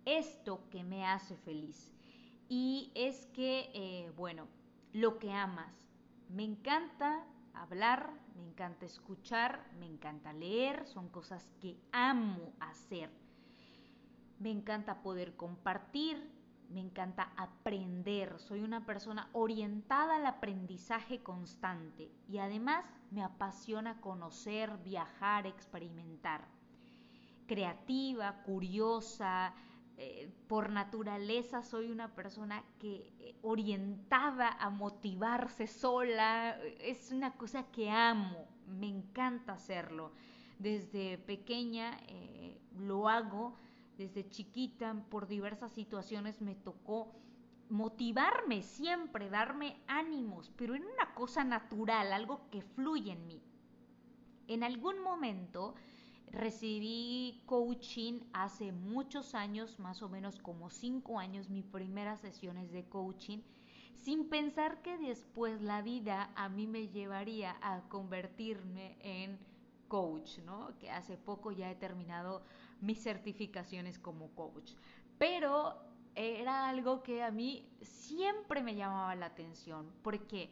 esto 0.05 0.69
que 0.69 0.83
me 0.83 1.07
hace 1.07 1.35
feliz. 1.37 1.91
Y 2.49 2.91
es 2.93 3.25
que, 3.33 3.71
eh, 3.73 4.11
bueno, 4.15 4.47
lo 4.93 5.17
que 5.17 5.31
amas. 5.31 5.73
Me 6.29 6.43
encanta 6.43 7.25
hablar, 7.61 8.11
me 8.35 8.43
encanta 8.43 8.85
escuchar, 8.85 9.65
me 9.79 9.85
encanta 9.85 10.33
leer, 10.33 10.85
son 10.85 11.09
cosas 11.09 11.51
que 11.59 11.77
amo 11.91 12.53
hacer. 12.59 13.09
Me 14.39 14.51
encanta 14.51 15.01
poder 15.01 15.35
compartir, 15.35 16.31
me 16.69 16.81
encanta 16.81 17.31
aprender, 17.37 18.39
soy 18.39 18.61
una 18.61 18.85
persona 18.85 19.29
orientada 19.33 20.17
al 20.17 20.25
aprendizaje 20.25 21.23
constante 21.23 22.11
y 22.27 22.39
además 22.39 22.83
me 23.09 23.23
apasiona 23.23 24.01
conocer, 24.01 24.77
viajar, 24.83 25.47
experimentar. 25.47 26.45
Creativa, 27.47 28.43
curiosa, 28.43 29.53
eh, 29.99 30.31
por 30.47 30.69
naturaleza 30.69 31.63
soy 31.63 31.89
una 31.89 32.13
persona 32.13 32.63
que 32.77 33.11
eh, 33.19 33.35
orientada 33.41 34.49
a 34.49 34.69
motivarse 34.69 35.65
sola, 35.65 36.55
es 36.79 37.11
una 37.11 37.33
cosa 37.33 37.63
que 37.71 37.89
amo, 37.89 38.47
me 38.67 38.87
encanta 38.87 39.53
hacerlo. 39.53 40.11
Desde 40.59 41.17
pequeña 41.17 41.99
eh, 42.09 42.59
lo 42.77 43.09
hago, 43.09 43.55
desde 43.97 44.29
chiquita 44.29 45.03
por 45.09 45.27
diversas 45.27 45.71
situaciones 45.71 46.41
me 46.41 46.53
tocó 46.53 47.11
motivarme 47.69 48.61
siempre, 48.61 49.31
darme 49.31 49.81
ánimos, 49.87 50.51
pero 50.55 50.75
en 50.75 50.83
una 50.83 51.15
cosa 51.15 51.43
natural, 51.43 52.13
algo 52.13 52.49
que 52.51 52.61
fluye 52.61 53.13
en 53.13 53.25
mí. 53.25 53.41
En 54.47 54.63
algún 54.63 55.01
momento 55.01 55.73
Recibí 56.31 57.41
coaching 57.45 58.19
hace 58.33 58.71
muchos 58.71 59.33
años, 59.33 59.79
más 59.79 60.01
o 60.01 60.09
menos 60.09 60.39
como 60.39 60.69
cinco 60.69 61.19
años, 61.19 61.49
mis 61.49 61.65
primeras 61.65 62.19
sesiones 62.19 62.71
de 62.71 62.83
coaching, 62.83 63.39
sin 63.95 64.29
pensar 64.29 64.81
que 64.81 64.97
después 64.97 65.61
la 65.61 65.81
vida 65.81 66.31
a 66.35 66.49
mí 66.49 66.67
me 66.67 66.89
llevaría 66.89 67.57
a 67.61 67.87
convertirme 67.89 68.97
en 69.01 69.39
coach, 69.87 70.39
¿no? 70.39 70.77
Que 70.79 70.91
hace 70.91 71.17
poco 71.17 71.51
ya 71.51 71.71
he 71.71 71.75
terminado 71.75 72.43
mis 72.81 73.01
certificaciones 73.01 73.97
como 73.97 74.29
coach. 74.35 74.73
Pero 75.17 75.75
era 76.13 76.67
algo 76.67 77.03
que 77.03 77.23
a 77.23 77.31
mí 77.31 77.69
siempre 77.81 78.61
me 78.61 78.75
llamaba 78.75 79.15
la 79.15 79.27
atención, 79.27 79.91
porque 80.03 80.49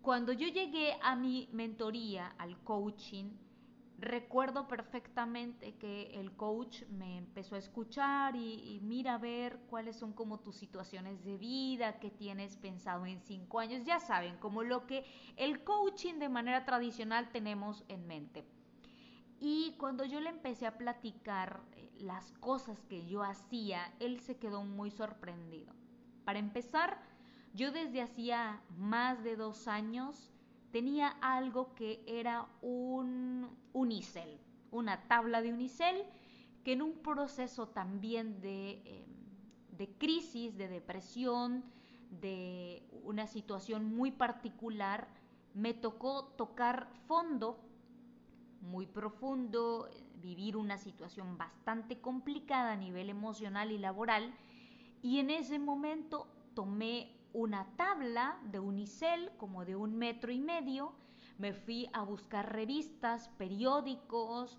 cuando 0.00 0.32
yo 0.32 0.48
llegué 0.48 0.96
a 1.02 1.16
mi 1.16 1.48
mentoría, 1.52 2.34
al 2.38 2.58
coaching, 2.62 3.30
recuerdo 4.02 4.66
perfectamente 4.66 5.76
que 5.76 6.10
el 6.20 6.32
coach 6.32 6.82
me 6.88 7.18
empezó 7.18 7.54
a 7.54 7.58
escuchar 7.58 8.34
y, 8.34 8.80
mira 8.82 9.14
a 9.14 9.18
ver 9.18 9.60
cuáles 9.70 9.96
son 9.96 10.12
como 10.12 10.40
tus 10.40 10.56
situaciones 10.56 11.24
de 11.24 11.38
vida, 11.38 12.00
qué 12.00 12.10
tienes 12.10 12.56
pensado 12.56 13.06
en 13.06 13.20
cinco 13.20 13.60
años, 13.60 13.84
ya 13.84 14.00
saben, 14.00 14.36
como 14.38 14.64
lo 14.64 14.86
que 14.86 15.04
el 15.36 15.62
coaching 15.62 16.14
de 16.14 16.28
manera 16.28 16.64
tradicional 16.64 17.30
tenemos 17.30 17.84
en 17.88 18.06
mente. 18.06 18.44
Y 19.38 19.76
cuando 19.78 20.04
yo 20.04 20.20
le 20.20 20.30
empecé 20.30 20.66
a 20.66 20.76
platicar 20.76 21.60
eh, 21.76 21.90
las 21.98 22.32
cosas 22.32 22.82
que 22.88 23.06
yo 23.06 23.22
hacía, 23.22 23.92
él 24.00 24.20
se 24.20 24.36
quedó 24.36 24.64
muy 24.64 24.90
sorprendido. 24.90 25.72
Para 26.24 26.40
empezar, 26.40 27.00
yo 27.54 27.70
desde 27.70 28.02
hacía 28.02 28.60
más 28.76 29.22
de 29.22 29.36
dos 29.36 29.68
años 29.68 30.31
tenía 30.72 31.08
algo 31.20 31.74
que 31.74 32.02
era 32.06 32.48
un 32.62 33.48
unicel, 33.72 34.40
una 34.70 35.06
tabla 35.06 35.42
de 35.42 35.52
unicel 35.52 36.04
que 36.64 36.72
en 36.72 36.82
un 36.82 36.94
proceso 36.94 37.68
también 37.68 38.40
de, 38.40 38.82
em, 38.84 39.76
de 39.76 39.88
crisis, 39.98 40.56
de 40.56 40.68
depresión, 40.68 41.64
de 42.10 42.82
una 43.04 43.26
situación 43.26 43.84
muy 43.84 44.10
particular, 44.10 45.08
me 45.54 45.74
tocó 45.74 46.24
tocar 46.36 46.88
fondo 47.06 47.58
muy 48.60 48.86
profundo, 48.86 49.90
vivir 50.20 50.56
una 50.56 50.78
situación 50.78 51.36
bastante 51.36 52.00
complicada 52.00 52.72
a 52.72 52.76
nivel 52.76 53.10
emocional 53.10 53.72
y 53.72 53.78
laboral, 53.78 54.32
y 55.02 55.18
en 55.18 55.30
ese 55.30 55.58
momento 55.58 56.28
tomé 56.54 57.21
una 57.32 57.66
tabla 57.76 58.38
de 58.50 58.58
unicel 58.58 59.30
como 59.36 59.64
de 59.64 59.76
un 59.76 59.96
metro 59.96 60.32
y 60.32 60.40
medio, 60.40 60.92
me 61.38 61.52
fui 61.52 61.88
a 61.92 62.02
buscar 62.02 62.52
revistas, 62.52 63.28
periódicos 63.30 64.58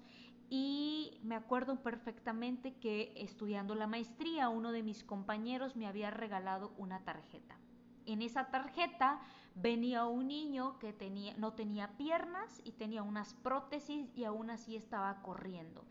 y 0.49 1.17
me 1.23 1.35
acuerdo 1.35 1.81
perfectamente 1.81 2.75
que 2.75 3.13
estudiando 3.15 3.75
la 3.75 3.87
maestría 3.87 4.49
uno 4.49 4.71
de 4.71 4.83
mis 4.83 5.03
compañeros 5.03 5.75
me 5.75 5.87
había 5.87 6.11
regalado 6.11 6.73
una 6.77 7.03
tarjeta. 7.03 7.57
En 8.05 8.21
esa 8.21 8.51
tarjeta 8.51 9.21
venía 9.55 10.05
un 10.05 10.27
niño 10.27 10.77
que 10.79 10.91
tenía, 10.93 11.35
no 11.37 11.53
tenía 11.53 11.95
piernas 11.95 12.61
y 12.63 12.73
tenía 12.73 13.03
unas 13.03 13.33
prótesis 13.33 14.11
y 14.15 14.25
aún 14.25 14.49
así 14.49 14.75
estaba 14.75 15.21
corriendo. 15.21 15.85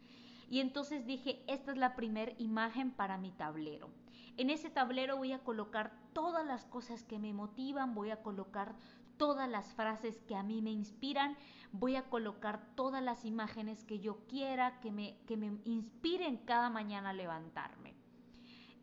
Y 0.50 0.60
entonces 0.60 1.06
dije, 1.06 1.42
esta 1.46 1.72
es 1.72 1.78
la 1.78 1.96
primera 1.96 2.32
imagen 2.38 2.90
para 2.90 3.16
mi 3.16 3.30
tablero. 3.30 3.88
En 4.36 4.50
ese 4.50 4.70
tablero 4.70 5.16
voy 5.16 5.32
a 5.32 5.40
colocar 5.40 5.92
todas 6.12 6.46
las 6.46 6.64
cosas 6.64 7.04
que 7.04 7.18
me 7.18 7.32
motivan, 7.32 7.94
voy 7.94 8.10
a 8.10 8.22
colocar 8.22 8.74
todas 9.16 9.48
las 9.48 9.72
frases 9.74 10.22
que 10.22 10.34
a 10.34 10.42
mí 10.42 10.62
me 10.62 10.70
inspiran, 10.70 11.36
voy 11.70 11.96
a 11.96 12.08
colocar 12.08 12.74
todas 12.74 13.02
las 13.02 13.24
imágenes 13.24 13.84
que 13.84 14.00
yo 14.00 14.26
quiera, 14.26 14.80
que 14.80 14.90
me, 14.90 15.16
que 15.26 15.36
me 15.36 15.58
inspiren 15.64 16.38
cada 16.38 16.70
mañana 16.70 17.10
a 17.10 17.12
levantarme. 17.12 17.94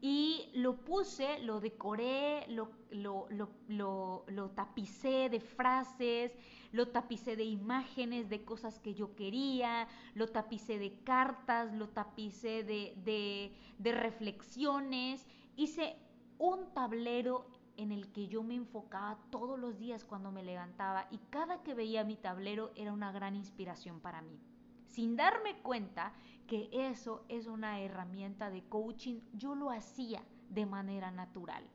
Y 0.01 0.49
lo 0.53 0.77
puse, 0.77 1.39
lo 1.39 1.59
decoré, 1.59 2.45
lo, 2.47 2.71
lo, 2.89 3.27
lo, 3.67 4.23
lo, 4.27 4.49
tapicé 4.51 5.27
de 5.27 5.41
frases, 5.41 6.31
lo 6.71 6.87
tapicé 6.87 7.35
de 7.35 7.43
imágenes, 7.43 8.29
de 8.29 8.45
cosas 8.45 8.79
que 8.79 8.93
yo 8.93 9.13
quería, 9.15 9.89
lo 10.13 10.27
tapicé 10.27 10.79
de 10.79 11.03
cartas, 11.03 11.73
lo 11.73 11.89
tapicé 11.89 12.63
de, 12.63 12.93
de, 13.03 13.53
de 13.77 13.91
reflexiones. 13.91 15.27
Hice 15.59 15.97
un 16.37 16.73
tablero 16.73 17.45
en 17.75 17.91
el 17.91 18.13
que 18.13 18.29
yo 18.29 18.43
me 18.43 18.55
enfocaba 18.55 19.19
todos 19.29 19.59
los 19.59 19.77
días 19.77 20.05
cuando 20.05 20.31
me 20.31 20.41
levantaba 20.41 21.09
y 21.11 21.17
cada 21.29 21.63
que 21.63 21.73
veía 21.73 22.05
mi 22.05 22.15
tablero 22.15 22.71
era 22.77 22.93
una 22.93 23.11
gran 23.11 23.35
inspiración 23.35 23.99
para 23.99 24.21
mí. 24.21 24.39
Sin 24.87 25.17
darme 25.17 25.61
cuenta 25.61 26.13
que 26.47 26.69
eso 26.71 27.25
es 27.27 27.45
una 27.45 27.81
herramienta 27.81 28.49
de 28.49 28.63
coaching, 28.69 29.19
yo 29.33 29.53
lo 29.53 29.69
hacía 29.69 30.23
de 30.49 30.65
manera 30.65 31.11
natural. 31.11 31.65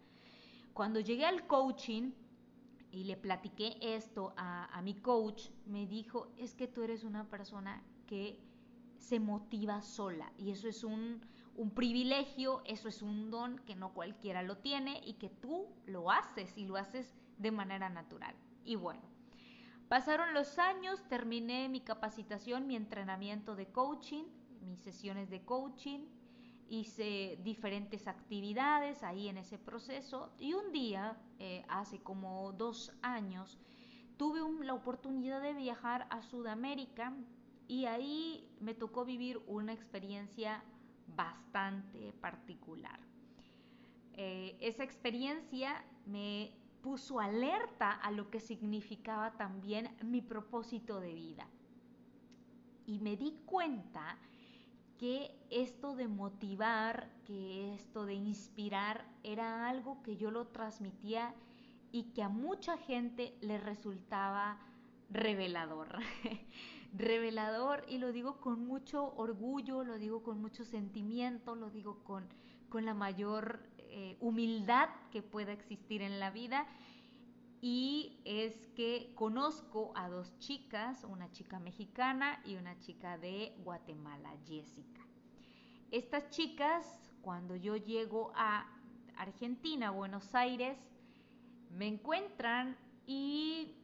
Cuando 0.73 1.01
llegué 1.01 1.27
al 1.27 1.47
coaching 1.47 2.13
y 2.91 3.05
le 3.05 3.19
platiqué 3.19 3.77
esto 3.83 4.33
a, 4.39 4.65
a 4.75 4.81
mi 4.81 4.95
coach, 4.95 5.51
me 5.67 5.87
dijo, 5.87 6.33
es 6.39 6.55
que 6.55 6.69
tú 6.69 6.85
eres 6.85 7.05
una 7.05 7.29
persona 7.29 7.83
que 8.07 8.41
se 8.97 9.21
motiva 9.21 9.83
sola 9.83 10.33
y 10.39 10.53
eso 10.53 10.69
es 10.69 10.85
un, 10.85 11.21
un 11.57 11.71
privilegio, 11.71 12.63
eso 12.65 12.89
es 12.89 13.03
un 13.03 13.31
don 13.31 13.59
que 13.61 13.77
no 13.77 13.93
cualquiera 13.95 14.43
lo 14.43 14.59
tiene 14.59 15.01
y 15.05 15.15
que 15.15 15.31
tú 15.31 15.69
lo 15.87 16.11
haces 16.11 16.57
y 16.59 16.67
lo 16.67 16.77
haces 16.77 17.15
de 17.39 17.51
manera 17.51 17.89
natural. 17.89 18.35
Y 18.65 18.77
bueno, 18.77 19.03
pasaron 19.89 20.35
los 20.35 20.59
años, 20.59 21.03
terminé 21.09 21.69
mi 21.69 21.81
capacitación, 21.81 22.67
mi 22.67 22.77
entrenamiento 22.77 23.55
de 23.55 23.67
coaching, 23.67 24.25
mis 24.63 24.81
sesiones 24.81 25.31
de 25.31 25.45
coaching, 25.45 26.01
hice 26.69 27.39
diferentes 27.43 28.09
actividades 28.09 29.03
ahí 29.03 29.29
en 29.29 29.39
ese 29.39 29.59
proceso 29.59 30.33
y 30.39 30.55
un 30.55 30.73
día, 30.73 31.17
eh, 31.39 31.65
hace 31.69 32.01
como 32.01 32.53
dos 32.53 32.93
años, 33.03 33.59
tuve 34.17 34.41
la 34.65 34.75
oportunidad 34.75 35.43
de 35.43 35.55
viajar 35.55 36.07
a 36.11 36.23
Sudamérica 36.23 37.13
y 37.69 37.87
ahí 37.87 38.49
me 38.61 38.75
tocó 38.75 39.05
vivir 39.05 39.41
una 39.47 39.73
experiencia 39.73 40.63
bastante 41.07 42.13
particular. 42.21 42.99
Eh, 44.15 44.57
esa 44.61 44.85
experiencia 44.85 45.85
me 46.07 46.53
puso 46.83 47.19
alerta 47.19 47.93
a 47.93 48.11
lo 48.11 48.31
que 48.31 48.41
significaba 48.41 49.33
también 49.37 49.91
mi 50.03 50.21
propósito 50.21 51.01
de 51.01 51.15
vida. 51.15 51.49
Y 52.87 52.99
me 52.99 53.17
di 53.17 53.39
cuenta 53.47 54.19
que 54.99 55.35
esto 55.51 55.97
de 55.97 56.09
motivar, 56.09 57.11
que 57.25 57.75
esto 57.75 58.05
de 58.05 58.15
inspirar 58.15 59.07
era 59.23 59.69
algo 59.69 60.03
que 60.03 60.17
yo 60.17 60.31
lo 60.31 60.47
transmitía 60.49 61.35
y 61.91 62.05
que 62.13 62.23
a 62.23 62.29
mucha 62.29 62.77
gente 62.77 63.37
le 63.41 63.59
resultaba 63.59 64.59
revelador. 65.11 65.99
revelador 66.97 67.85
y 67.89 67.99
lo 67.99 68.13
digo 68.13 68.41
con 68.41 68.67
mucho 68.67 69.15
orgullo, 69.17 69.85
lo 69.85 69.99
digo 69.99 70.23
con 70.23 70.41
mucho 70.41 70.65
sentimiento, 70.65 71.55
lo 71.55 71.71
digo 71.71 72.03
con, 72.05 72.29
con 72.69 72.85
la 72.85 72.95
mayor 72.95 73.61
eh, 73.79 74.17
humildad 74.21 74.89
que 75.11 75.23
pueda 75.23 75.53
existir 75.53 76.03
en 76.03 76.21
la 76.21 76.31
vida. 76.31 76.67
Y 77.61 78.21
es 78.25 78.67
que 78.77 79.13
conozco 79.15 79.93
a 79.97 80.09
dos 80.09 80.39
chicas, 80.39 81.05
una 81.05 81.31
chica 81.33 81.59
mexicana 81.59 82.41
y 82.45 82.57
una 82.57 82.79
chica 82.79 83.17
de 83.17 83.57
Guatemala, 83.65 84.35
Jessica. 84.47 85.01
Estas 85.91 86.29
chicas, 86.31 86.85
cuando 87.23 87.57
yo 87.57 87.77
llego 87.77 88.33
a 88.37 88.67
Argentina, 89.17 89.91
Buenos 89.91 90.35
Aires, 90.35 90.77
me 91.71 91.87
encuentran 91.87 92.77
y 93.07 93.75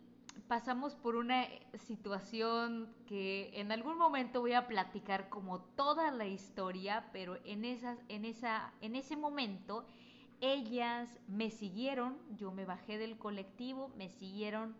pasamos 0.48 0.94
por 0.94 1.16
una 1.16 1.46
situación 1.86 2.92
que 3.06 3.50
en 3.54 3.72
algún 3.72 3.96
momento 3.96 4.40
voy 4.40 4.52
a 4.54 4.66
platicar 4.66 5.28
como 5.28 5.60
toda 5.60 6.10
la 6.10 6.26
historia, 6.26 7.08
pero 7.12 7.38
en, 7.44 7.64
esas, 7.64 7.98
en, 8.08 8.24
esa, 8.24 8.72
en 8.80 8.96
ese 8.96 9.16
momento 9.16 9.86
ellas 10.40 11.20
me 11.28 11.50
siguieron, 11.50 12.16
yo 12.36 12.50
me 12.50 12.64
bajé 12.64 12.98
del 12.98 13.18
colectivo, 13.18 13.92
me 13.96 14.08
siguieron, 14.08 14.74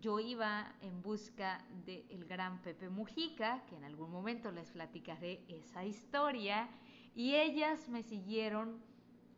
yo 0.00 0.20
iba 0.20 0.72
en 0.82 1.02
busca 1.02 1.64
del 1.86 2.24
gran 2.26 2.60
Pepe 2.62 2.88
Mujica, 2.88 3.64
que 3.66 3.76
en 3.76 3.84
algún 3.84 4.10
momento 4.10 4.52
les 4.52 4.70
platicaré 4.70 5.44
esa 5.48 5.84
historia, 5.84 6.68
y 7.14 7.34
ellas 7.34 7.88
me 7.88 8.02
siguieron 8.02 8.80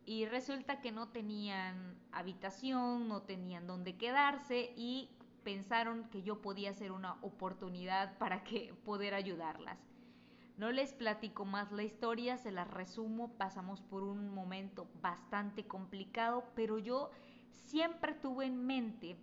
y 0.07 0.27
resulta 0.27 0.81
que 0.81 0.93
no 0.93 1.09
tenían 1.09 1.97
habitación, 2.13 3.09
no 3.09 3.23
tenían 3.23 3.67
dónde 3.67 3.97
quedarse 3.97 4.73
y 4.77 5.09
pensaron 5.45 6.09
que 6.11 6.23
yo 6.23 6.41
podía 6.43 6.73
ser 6.73 6.91
una 6.91 7.19
oportunidad 7.23 8.19
para 8.19 8.43
que 8.43 8.75
poder 8.85 9.15
ayudarlas. 9.15 9.79
No 10.57 10.71
les 10.71 10.93
platico 10.93 11.45
más 11.45 11.73
la 11.73 11.83
historia, 11.83 12.39
se 12.39 12.53
las 12.53 12.69
resumo, 12.69 13.33
pasamos 13.37 13.81
por 13.83 14.05
un 14.05 14.33
momento 14.33 14.89
bastante 15.03 15.67
complicado, 15.67 16.45
pero 16.55 16.79
yo 16.79 17.11
siempre 17.51 18.15
tuve 18.15 18.47
en 18.47 18.65
mente 18.65 19.17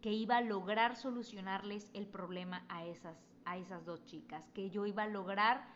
que 0.00 0.12
iba 0.12 0.36
a 0.36 0.42
lograr 0.42 0.96
solucionarles 0.96 1.90
el 1.94 2.06
problema 2.06 2.64
a 2.68 2.84
esas, 2.84 3.16
a 3.44 3.56
esas 3.56 3.84
dos 3.84 4.04
chicas, 4.04 4.48
que 4.52 4.70
yo 4.70 4.86
iba 4.86 5.02
a 5.02 5.08
lograr 5.08 5.66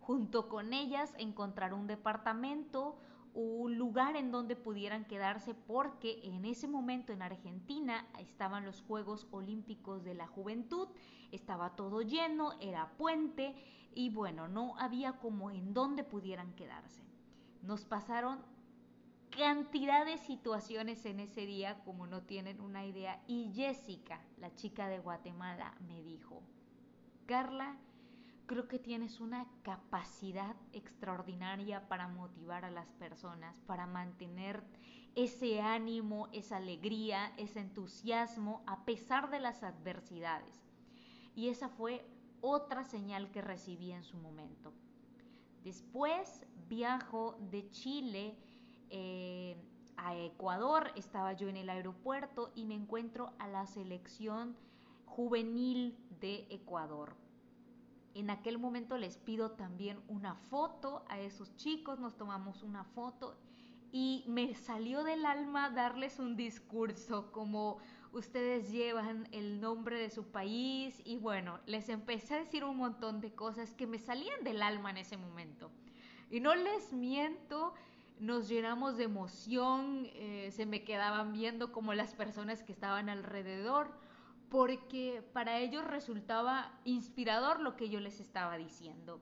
junto 0.00 0.48
con 0.48 0.72
ellas 0.72 1.12
encontrar 1.18 1.74
un 1.74 1.86
departamento, 1.88 2.96
un 3.34 3.76
lugar 3.76 4.16
en 4.16 4.30
donde 4.30 4.56
pudieran 4.56 5.04
quedarse 5.04 5.54
porque 5.54 6.20
en 6.24 6.44
ese 6.44 6.68
momento 6.68 7.12
en 7.12 7.22
Argentina 7.22 8.06
estaban 8.18 8.64
los 8.64 8.82
Juegos 8.82 9.26
Olímpicos 9.30 10.04
de 10.04 10.14
la 10.14 10.26
Juventud, 10.26 10.88
estaba 11.32 11.76
todo 11.76 12.02
lleno, 12.02 12.54
era 12.60 12.90
puente 12.96 13.54
y 13.94 14.10
bueno, 14.10 14.48
no 14.48 14.76
había 14.78 15.12
como 15.14 15.50
en 15.50 15.74
donde 15.74 16.04
pudieran 16.04 16.54
quedarse. 16.54 17.02
Nos 17.62 17.84
pasaron 17.84 18.40
cantidad 19.30 20.04
de 20.04 20.18
situaciones 20.18 21.04
en 21.06 21.20
ese 21.20 21.46
día 21.46 21.82
como 21.84 22.06
no 22.06 22.22
tienen 22.22 22.60
una 22.60 22.84
idea 22.84 23.22
y 23.26 23.52
Jessica, 23.54 24.20
la 24.38 24.54
chica 24.54 24.88
de 24.88 24.98
Guatemala, 24.98 25.74
me 25.86 26.02
dijo, 26.02 26.42
Carla, 27.26 27.76
creo 28.50 28.66
que 28.66 28.80
tienes 28.80 29.20
una 29.20 29.46
capacidad 29.62 30.56
extraordinaria 30.72 31.86
para 31.86 32.08
motivar 32.08 32.64
a 32.64 32.70
las 32.72 32.90
personas, 32.94 33.54
para 33.60 33.86
mantener 33.86 34.64
ese 35.14 35.60
ánimo, 35.60 36.26
esa 36.32 36.56
alegría, 36.56 37.32
ese 37.36 37.60
entusiasmo 37.60 38.64
a 38.66 38.84
pesar 38.84 39.30
de 39.30 39.38
las 39.38 39.62
adversidades. 39.62 40.66
Y 41.36 41.46
esa 41.46 41.68
fue 41.68 42.04
otra 42.40 42.82
señal 42.82 43.30
que 43.30 43.40
recibí 43.40 43.92
en 43.92 44.02
su 44.02 44.16
momento. 44.16 44.72
Después 45.62 46.44
viajo 46.68 47.36
de 47.52 47.70
Chile 47.70 48.34
eh, 48.88 49.56
a 49.96 50.16
Ecuador, 50.16 50.90
estaba 50.96 51.34
yo 51.34 51.48
en 51.48 51.56
el 51.56 51.70
aeropuerto 51.70 52.50
y 52.56 52.64
me 52.64 52.74
encuentro 52.74 53.32
a 53.38 53.46
la 53.46 53.64
selección 53.68 54.56
juvenil 55.06 55.96
de 56.18 56.48
Ecuador 56.50 57.14
en 58.14 58.30
aquel 58.30 58.58
momento 58.58 58.96
les 58.98 59.16
pido 59.16 59.52
también 59.52 60.00
una 60.08 60.34
foto 60.34 61.04
a 61.08 61.20
esos 61.20 61.54
chicos, 61.56 61.98
nos 61.98 62.16
tomamos 62.16 62.62
una 62.62 62.84
foto 62.84 63.36
y 63.92 64.24
me 64.28 64.54
salió 64.54 65.02
del 65.02 65.26
alma 65.26 65.70
darles 65.70 66.18
un 66.18 66.36
discurso 66.36 67.32
como 67.32 67.78
ustedes 68.12 68.70
llevan 68.70 69.28
el 69.32 69.60
nombre 69.60 69.98
de 69.98 70.10
su 70.10 70.30
país 70.30 71.00
y 71.04 71.16
bueno, 71.16 71.60
les 71.66 71.88
empecé 71.88 72.34
a 72.34 72.38
decir 72.38 72.64
un 72.64 72.76
montón 72.76 73.20
de 73.20 73.32
cosas 73.32 73.74
que 73.74 73.86
me 73.86 73.98
salían 73.98 74.42
del 74.44 74.62
alma 74.62 74.90
en 74.90 74.98
ese 74.98 75.16
momento. 75.16 75.70
Y 76.30 76.40
no 76.40 76.54
les 76.54 76.92
miento, 76.92 77.74
nos 78.18 78.48
llenamos 78.48 78.96
de 78.96 79.04
emoción, 79.04 80.08
eh, 80.12 80.50
se 80.52 80.66
me 80.66 80.84
quedaban 80.84 81.32
viendo 81.32 81.72
como 81.72 81.94
las 81.94 82.14
personas 82.14 82.62
que 82.62 82.72
estaban 82.72 83.08
alrededor 83.08 83.92
porque 84.50 85.22
para 85.32 85.58
ellos 85.58 85.86
resultaba 85.86 86.78
inspirador 86.84 87.60
lo 87.60 87.76
que 87.76 87.88
yo 87.88 88.00
les 88.00 88.20
estaba 88.20 88.58
diciendo. 88.58 89.20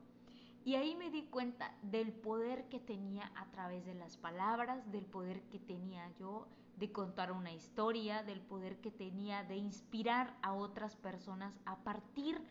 Y 0.65 0.75
ahí 0.75 0.95
me 0.95 1.09
di 1.09 1.23
cuenta 1.23 1.73
del 1.83 2.11
poder 2.11 2.67
que 2.67 2.79
tenía 2.79 3.31
a 3.35 3.45
través 3.51 3.85
de 3.85 3.93
las 3.93 4.17
palabras, 4.17 4.91
del 4.91 5.05
poder 5.05 5.41
que 5.43 5.59
tenía 5.59 6.11
yo 6.19 6.47
de 6.77 6.91
contar 6.91 7.31
una 7.31 7.53
historia, 7.53 8.23
del 8.23 8.41
poder 8.41 8.77
que 8.81 8.91
tenía 8.91 9.43
de 9.43 9.55
inspirar 9.57 10.35
a 10.41 10.53
otras 10.53 10.95
personas 10.95 11.59
a 11.65 11.77
partir 11.77 12.41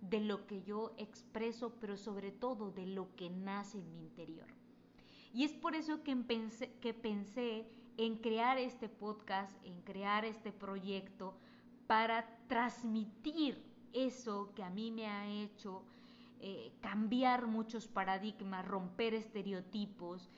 de 0.00 0.20
lo 0.20 0.46
que 0.46 0.62
yo 0.62 0.92
expreso, 0.98 1.74
pero 1.80 1.96
sobre 1.96 2.30
todo 2.32 2.70
de 2.70 2.86
lo 2.86 3.14
que 3.16 3.30
nace 3.30 3.78
en 3.78 3.90
mi 3.92 4.00
interior. 4.00 4.46
Y 5.32 5.44
es 5.44 5.52
por 5.52 5.74
eso 5.74 6.02
que 6.02 6.14
pensé, 6.16 6.72
que 6.80 6.94
pensé 6.94 7.66
en 7.96 8.16
crear 8.16 8.58
este 8.58 8.88
podcast, 8.88 9.52
en 9.64 9.80
crear 9.82 10.24
este 10.24 10.52
proyecto, 10.52 11.34
para 11.86 12.26
transmitir 12.48 13.62
eso 13.92 14.52
que 14.54 14.62
a 14.62 14.70
mí 14.70 14.90
me 14.90 15.06
ha 15.06 15.26
hecho 15.26 15.82
eh, 16.40 16.72
cambiar 16.80 17.46
muchos 17.46 17.86
paradigmas, 17.88 18.66
romper 18.66 19.14
estereotipos, 19.14 20.28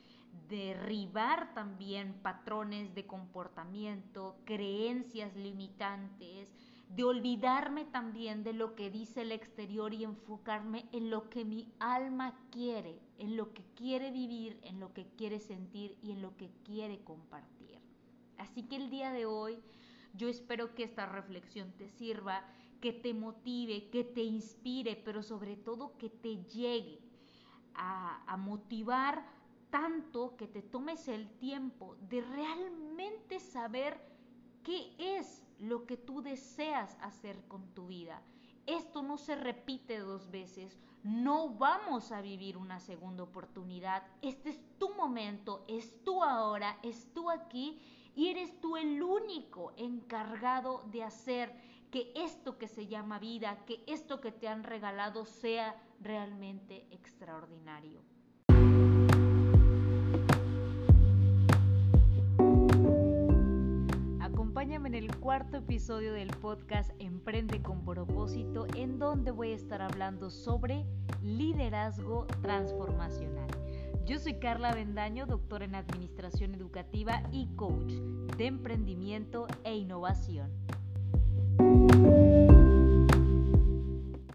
derribar 0.49 1.53
también 1.55 2.15
patrones 2.23 2.95
de 2.95 3.07
comportamiento, 3.07 4.37
creencias 4.45 5.35
limitantes, 5.37 6.53
de 6.89 7.05
olvidarme 7.05 7.85
también 7.85 8.45
de 8.45 8.55
lo 8.55 8.75
que 8.75 8.91
dice 8.91 9.23
el 9.23 9.33
exterior 9.33 9.93
y 9.93 10.05
enfocarme 10.05 10.87
en 10.93 11.11
lo 11.11 11.29
que 11.29 11.45
mi 11.45 11.69
alma 11.81 12.35
quiere, 12.51 12.99
en 13.19 13.37
lo 13.37 13.53
que 13.53 13.63
quiere 13.75 14.11
vivir, 14.11 14.59
en 14.63 14.81
lo 14.81 14.95
que 14.95 15.07
quiere 15.17 15.39
sentir 15.39 15.99
y 16.03 16.13
en 16.13 16.23
lo 16.23 16.37
que 16.37 16.51
quiere 16.65 17.01
compartir. 17.01 17.79
Así 18.39 18.63
que 18.63 18.77
el 18.77 18.89
día 18.89 19.13
de 19.13 19.27
hoy 19.27 19.59
yo 20.19 20.29
espero 20.29 20.75
que 20.75 20.83
esta 20.83 21.07
reflexión 21.07 21.73
te 21.79 21.89
sirva, 21.89 22.45
que 22.81 22.93
te 22.93 23.15
motive, 23.15 23.89
que 23.91 24.05
te 24.05 24.23
inspire, 24.23 24.97
pero 24.97 25.23
sobre 25.23 25.57
todo 25.57 25.97
que 25.97 26.11
te 26.11 26.45
llegue 26.45 27.01
a, 27.75 28.37
motivar 28.37 29.25
tanto 29.71 30.37
que 30.37 30.49
te 30.49 30.63
tomes 30.63 31.07
el 31.09 31.29
tiempo 31.39 31.97
de 32.09 32.21
realmente 32.21 33.39
saber 33.39 34.01
qué 34.63 34.95
es 34.99 35.45
lo 35.59 35.87
que 35.87 35.97
tú 35.97 36.23
deseas 36.23 36.97
hacer 37.01 37.47
con 37.47 37.75
tu 37.75 37.87
vida. 37.87 38.23
Esto 38.67 39.03
no 39.03 39.17
se 39.17 39.37
repite 39.37 39.99
dos 39.99 40.31
veces, 40.31 40.79
no 41.03 41.51
vamos 41.51 42.11
a 42.13 42.21
vivir 42.21 42.57
una 42.57 42.81
segunda 42.81 43.23
oportunidad. 43.23 44.03
Este 44.23 44.51
es 44.51 44.61
tu 44.79 44.95
momento, 44.95 45.65
es 45.69 46.03
tú 46.05 46.23
ahora, 46.23 46.79
es 46.83 47.13
tú 47.15 47.31
aquí 47.31 47.81
y 48.19 48.31
eres 48.31 48.61
tú 48.61 48.77
el 48.77 49.01
único 49.01 49.73
encargado 49.77 50.83
de 50.91 51.05
hacer 51.05 51.55
que 51.93 52.13
esto 52.17 52.59
que 52.59 52.67
se 52.67 52.89
llama 52.89 53.21
vida, 53.21 53.65
que 53.65 53.85
esto 53.87 54.21
que 54.21 54.33
te 54.33 54.49
han 54.49 54.65
regalado 54.65 55.25
sea 55.25 55.81
realmente 56.01 56.89
extraordinario. 56.91 58.03
Acompáñame 64.21 64.89
en 64.89 64.95
el 64.97 65.17
cuarto 65.19 65.59
episodio 65.59 66.13
del 66.13 66.31
podcast 66.39 66.91
Emprende 66.99 67.63
con 67.63 67.85
propósito, 67.85 68.67
en 68.75 68.99
donde 68.99 69.31
voy 69.31 69.53
a 69.53 69.55
estar 69.55 69.81
hablando 69.81 70.29
sobre 70.29 70.85
liderazgo 71.23 72.27
transformacional. 72.43 73.68
Yo 74.09 74.19
soy 74.19 74.39
Carla 74.39 74.73
Bendaño, 74.73 75.27
doctora 75.27 75.67
en 75.67 75.75
Administración 75.75 76.55
Educativa 76.55 77.25
y 77.31 77.47
coach 77.57 77.93
de 78.39 78.47
emprendimiento 78.47 79.47
e 79.65 79.75
innovación. 79.77 80.51